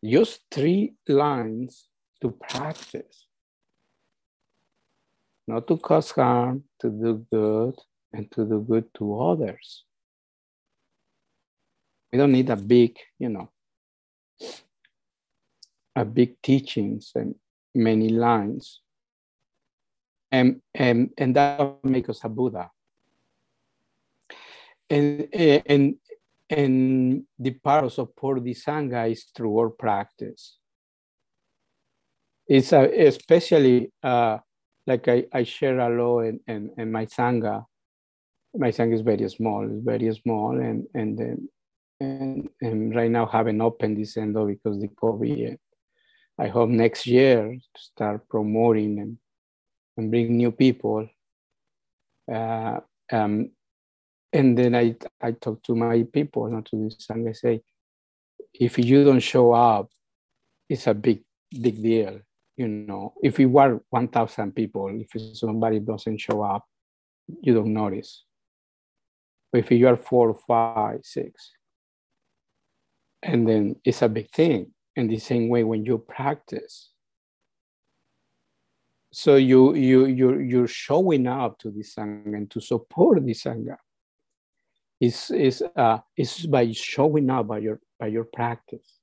Use 0.00 0.38
three 0.50 0.94
lines 1.08 1.88
to 2.20 2.30
practice. 2.30 3.26
Not 5.46 5.66
to 5.68 5.76
cause 5.76 6.10
harm 6.12 6.64
to 6.80 6.90
do 6.90 7.26
good 7.32 7.74
and 8.12 8.30
to 8.32 8.44
do 8.44 8.60
good 8.60 8.86
to 8.98 9.20
others. 9.20 9.84
We 12.12 12.18
don't 12.18 12.32
need 12.32 12.50
a 12.50 12.56
big 12.56 12.96
you 13.18 13.28
know 13.28 13.50
big 16.04 16.40
teachings 16.42 17.12
and 17.14 17.34
many 17.74 18.08
lines. 18.08 18.80
And, 20.30 20.60
and, 20.74 21.10
and 21.16 21.34
that 21.36 21.84
makes 21.84 22.10
us 22.10 22.20
a 22.24 22.28
Buddha. 22.28 22.70
And, 24.90 25.28
and, 25.34 25.94
and 26.50 27.24
the 27.38 27.50
part 27.50 27.84
of 27.84 27.92
support 27.92 28.42
the 28.42 28.54
Sangha 28.54 29.10
is 29.10 29.24
through 29.34 29.58
our 29.58 29.70
practice. 29.70 30.58
It's 32.46 32.72
a, 32.72 33.06
especially 33.06 33.92
uh, 34.02 34.38
like 34.86 35.06
I, 35.08 35.24
I 35.32 35.42
share 35.42 35.78
a 35.78 35.90
lot 35.90 36.20
in, 36.20 36.40
in, 36.46 36.70
in 36.78 36.92
my 36.92 37.06
Sangha. 37.06 37.64
My 38.54 38.68
Sangha 38.68 38.94
is 38.94 39.02
very 39.02 39.28
small, 39.28 39.64
it's 39.64 39.84
very 39.84 40.14
small, 40.14 40.58
and, 40.58 40.86
and 40.94 41.48
and, 42.00 42.48
and 42.60 42.94
right 42.94 43.10
now 43.10 43.26
haven't 43.26 43.60
opened 43.60 43.96
this 43.96 44.16
endo 44.16 44.46
because 44.46 44.80
the 44.80 44.88
COVID 44.88 45.58
I 46.38 46.46
hope 46.48 46.68
next 46.70 47.06
year 47.06 47.58
to 47.74 47.82
start 47.82 48.28
promoting 48.28 49.00
and, 49.00 49.18
and 49.96 50.10
bring 50.10 50.36
new 50.36 50.52
people. 50.52 51.08
Uh, 52.32 52.78
um, 53.10 53.50
and 54.32 54.56
then 54.56 54.74
I, 54.76 54.94
I 55.20 55.32
talk 55.32 55.62
to 55.64 55.74
my 55.74 56.04
people, 56.04 56.48
not 56.48 56.66
to 56.66 56.84
this, 56.84 57.06
and 57.10 57.28
I 57.28 57.32
say, 57.32 57.62
if 58.54 58.78
you 58.78 59.04
don't 59.04 59.20
show 59.20 59.52
up, 59.52 59.88
it's 60.68 60.86
a 60.86 60.94
big, 60.94 61.22
big 61.60 61.82
deal. 61.82 62.20
You 62.56 62.68
know, 62.68 63.14
if 63.22 63.38
you 63.38 63.56
are 63.58 63.80
1,000 63.90 64.54
people, 64.54 64.90
if 65.00 65.36
somebody 65.36 65.80
doesn't 65.80 66.18
show 66.18 66.42
up, 66.42 66.64
you 67.40 67.54
don't 67.54 67.72
notice. 67.72 68.24
But 69.50 69.60
if 69.60 69.70
you 69.72 69.88
are 69.88 69.96
four, 69.96 70.34
five, 70.46 71.00
six, 71.02 71.52
and 73.22 73.48
then 73.48 73.76
it's 73.84 74.02
a 74.02 74.08
big 74.08 74.30
thing 74.30 74.72
in 74.98 75.06
the 75.06 75.18
same 75.18 75.48
way 75.48 75.62
when 75.62 75.84
you 75.84 75.96
practice. 75.96 76.90
So 79.12 79.36
you 79.36 79.74
you 79.74 80.06
you 80.06 80.38
you're 80.40 80.66
showing 80.66 81.26
up 81.26 81.58
to 81.60 81.70
the 81.70 81.84
sangha 81.84 82.34
and 82.36 82.50
to 82.50 82.60
support 82.60 83.24
the 83.24 83.32
sangha. 83.32 83.76
Is 85.00 85.30
is 85.30 85.62
uh 85.76 85.98
is 86.16 86.46
by 86.46 86.72
showing 86.72 87.30
up 87.30 87.46
by 87.46 87.58
your 87.58 87.80
by 88.00 88.08
your 88.08 88.24
practice. 88.24 88.98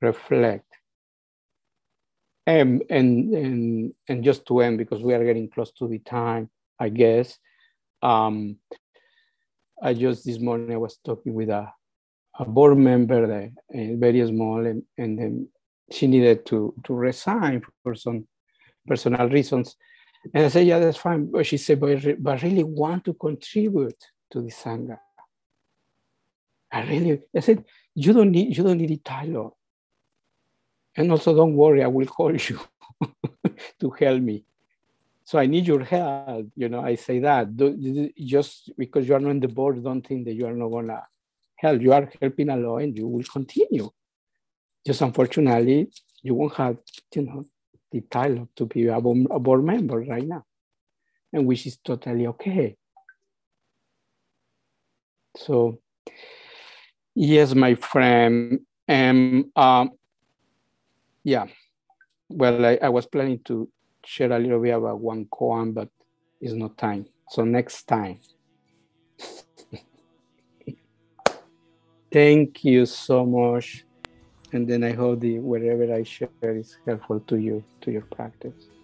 Reflect. 0.00 0.64
And 2.46 2.84
and 2.88 3.34
and 3.34 3.92
and 4.08 4.24
just 4.24 4.46
to 4.46 4.60
end 4.60 4.78
because 4.78 5.02
we 5.02 5.14
are 5.14 5.24
getting 5.24 5.50
close 5.50 5.70
to 5.72 5.86
the 5.86 5.98
time 5.98 6.48
i 6.80 6.88
guess 6.88 7.38
um 8.00 8.56
i 9.82 9.92
just 9.92 10.24
this 10.24 10.38
morning 10.38 10.72
i 10.72 10.78
was 10.78 10.96
talking 11.04 11.34
with 11.34 11.50
a 11.50 11.68
a 12.38 12.44
board 12.44 12.78
member, 12.78 13.26
that, 13.26 13.50
uh, 13.74 13.96
very 13.96 14.26
small, 14.26 14.64
and, 14.64 14.84
and 14.96 15.48
she 15.90 16.06
needed 16.06 16.46
to, 16.46 16.74
to 16.84 16.94
resign 16.94 17.62
for 17.82 17.94
some 17.94 18.26
personal 18.86 19.28
reasons. 19.28 19.76
And 20.32 20.46
I 20.46 20.48
said, 20.48 20.66
yeah, 20.66 20.78
that's 20.78 20.98
fine. 20.98 21.30
But 21.30 21.46
she 21.46 21.56
said, 21.56 21.80
but, 21.80 22.22
but 22.22 22.38
I 22.38 22.46
really 22.46 22.64
want 22.64 23.04
to 23.06 23.14
contribute 23.14 24.02
to 24.30 24.42
the 24.42 24.50
Sangha. 24.50 24.98
I 26.70 26.82
really, 26.82 27.20
I 27.34 27.40
said, 27.40 27.64
you 27.94 28.12
don't 28.12 28.30
need, 28.30 28.56
you 28.56 28.62
don't 28.62 28.78
need 28.78 28.90
a 28.90 28.96
title. 28.98 29.56
And 30.96 31.10
also 31.10 31.34
don't 31.34 31.54
worry, 31.54 31.82
I 31.82 31.86
will 31.86 32.06
call 32.06 32.34
you 32.48 32.60
to 33.80 33.90
help 33.90 34.20
me. 34.20 34.44
So 35.24 35.38
I 35.38 35.46
need 35.46 35.66
your 35.66 35.84
help. 35.84 36.48
You 36.56 36.68
know, 36.68 36.80
I 36.80 36.94
say 36.94 37.18
that 37.20 37.48
just 38.16 38.70
because 38.78 39.06
you 39.08 39.14
are 39.14 39.20
not 39.20 39.30
on 39.30 39.40
the 39.40 39.48
board, 39.48 39.82
don't 39.82 40.06
think 40.06 40.24
that 40.24 40.34
you 40.34 40.46
are 40.46 40.54
not 40.54 40.68
gonna 40.68 41.02
help. 41.58 41.82
You 41.82 41.92
are 41.92 42.10
helping 42.20 42.48
a 42.50 42.56
lot 42.56 42.78
and 42.78 42.96
you 42.96 43.06
will 43.06 43.24
continue. 43.24 43.90
Just 44.86 45.02
unfortunately, 45.02 45.90
you 46.22 46.34
won't 46.34 46.54
have, 46.54 46.78
you 47.14 47.22
know, 47.22 47.44
the 47.90 48.00
title 48.02 48.48
to 48.56 48.66
be 48.66 48.86
a 48.86 49.00
board, 49.00 49.26
a 49.30 49.38
board 49.38 49.64
member 49.64 50.00
right 50.00 50.26
now, 50.26 50.44
and 51.32 51.46
which 51.46 51.66
is 51.66 51.78
totally 51.78 52.26
okay. 52.26 52.76
So, 55.36 55.80
yes, 57.14 57.54
my 57.54 57.74
friend, 57.74 58.60
and 58.86 59.46
um, 59.56 59.90
yeah, 61.24 61.46
well, 62.28 62.64
I, 62.64 62.78
I 62.82 62.88
was 62.88 63.06
planning 63.06 63.40
to 63.44 63.68
share 64.04 64.32
a 64.32 64.38
little 64.38 64.60
bit 64.60 64.70
about 64.70 65.00
one 65.00 65.26
koan, 65.26 65.74
but 65.74 65.88
it's 66.40 66.54
not 66.54 66.78
time. 66.78 67.06
So 67.30 67.44
next 67.44 67.84
time. 67.84 68.20
Thank 72.12 72.64
you 72.64 72.86
so 72.86 73.24
much. 73.26 73.84
And 74.52 74.68
then 74.68 74.84
I 74.84 74.92
hope 74.92 75.20
the 75.20 75.40
whatever 75.40 75.92
I 75.94 76.04
share 76.04 76.30
is 76.42 76.76
helpful 76.86 77.20
to 77.28 77.36
you, 77.36 77.64
to 77.82 77.90
your 77.92 78.06
practice. 78.14 78.77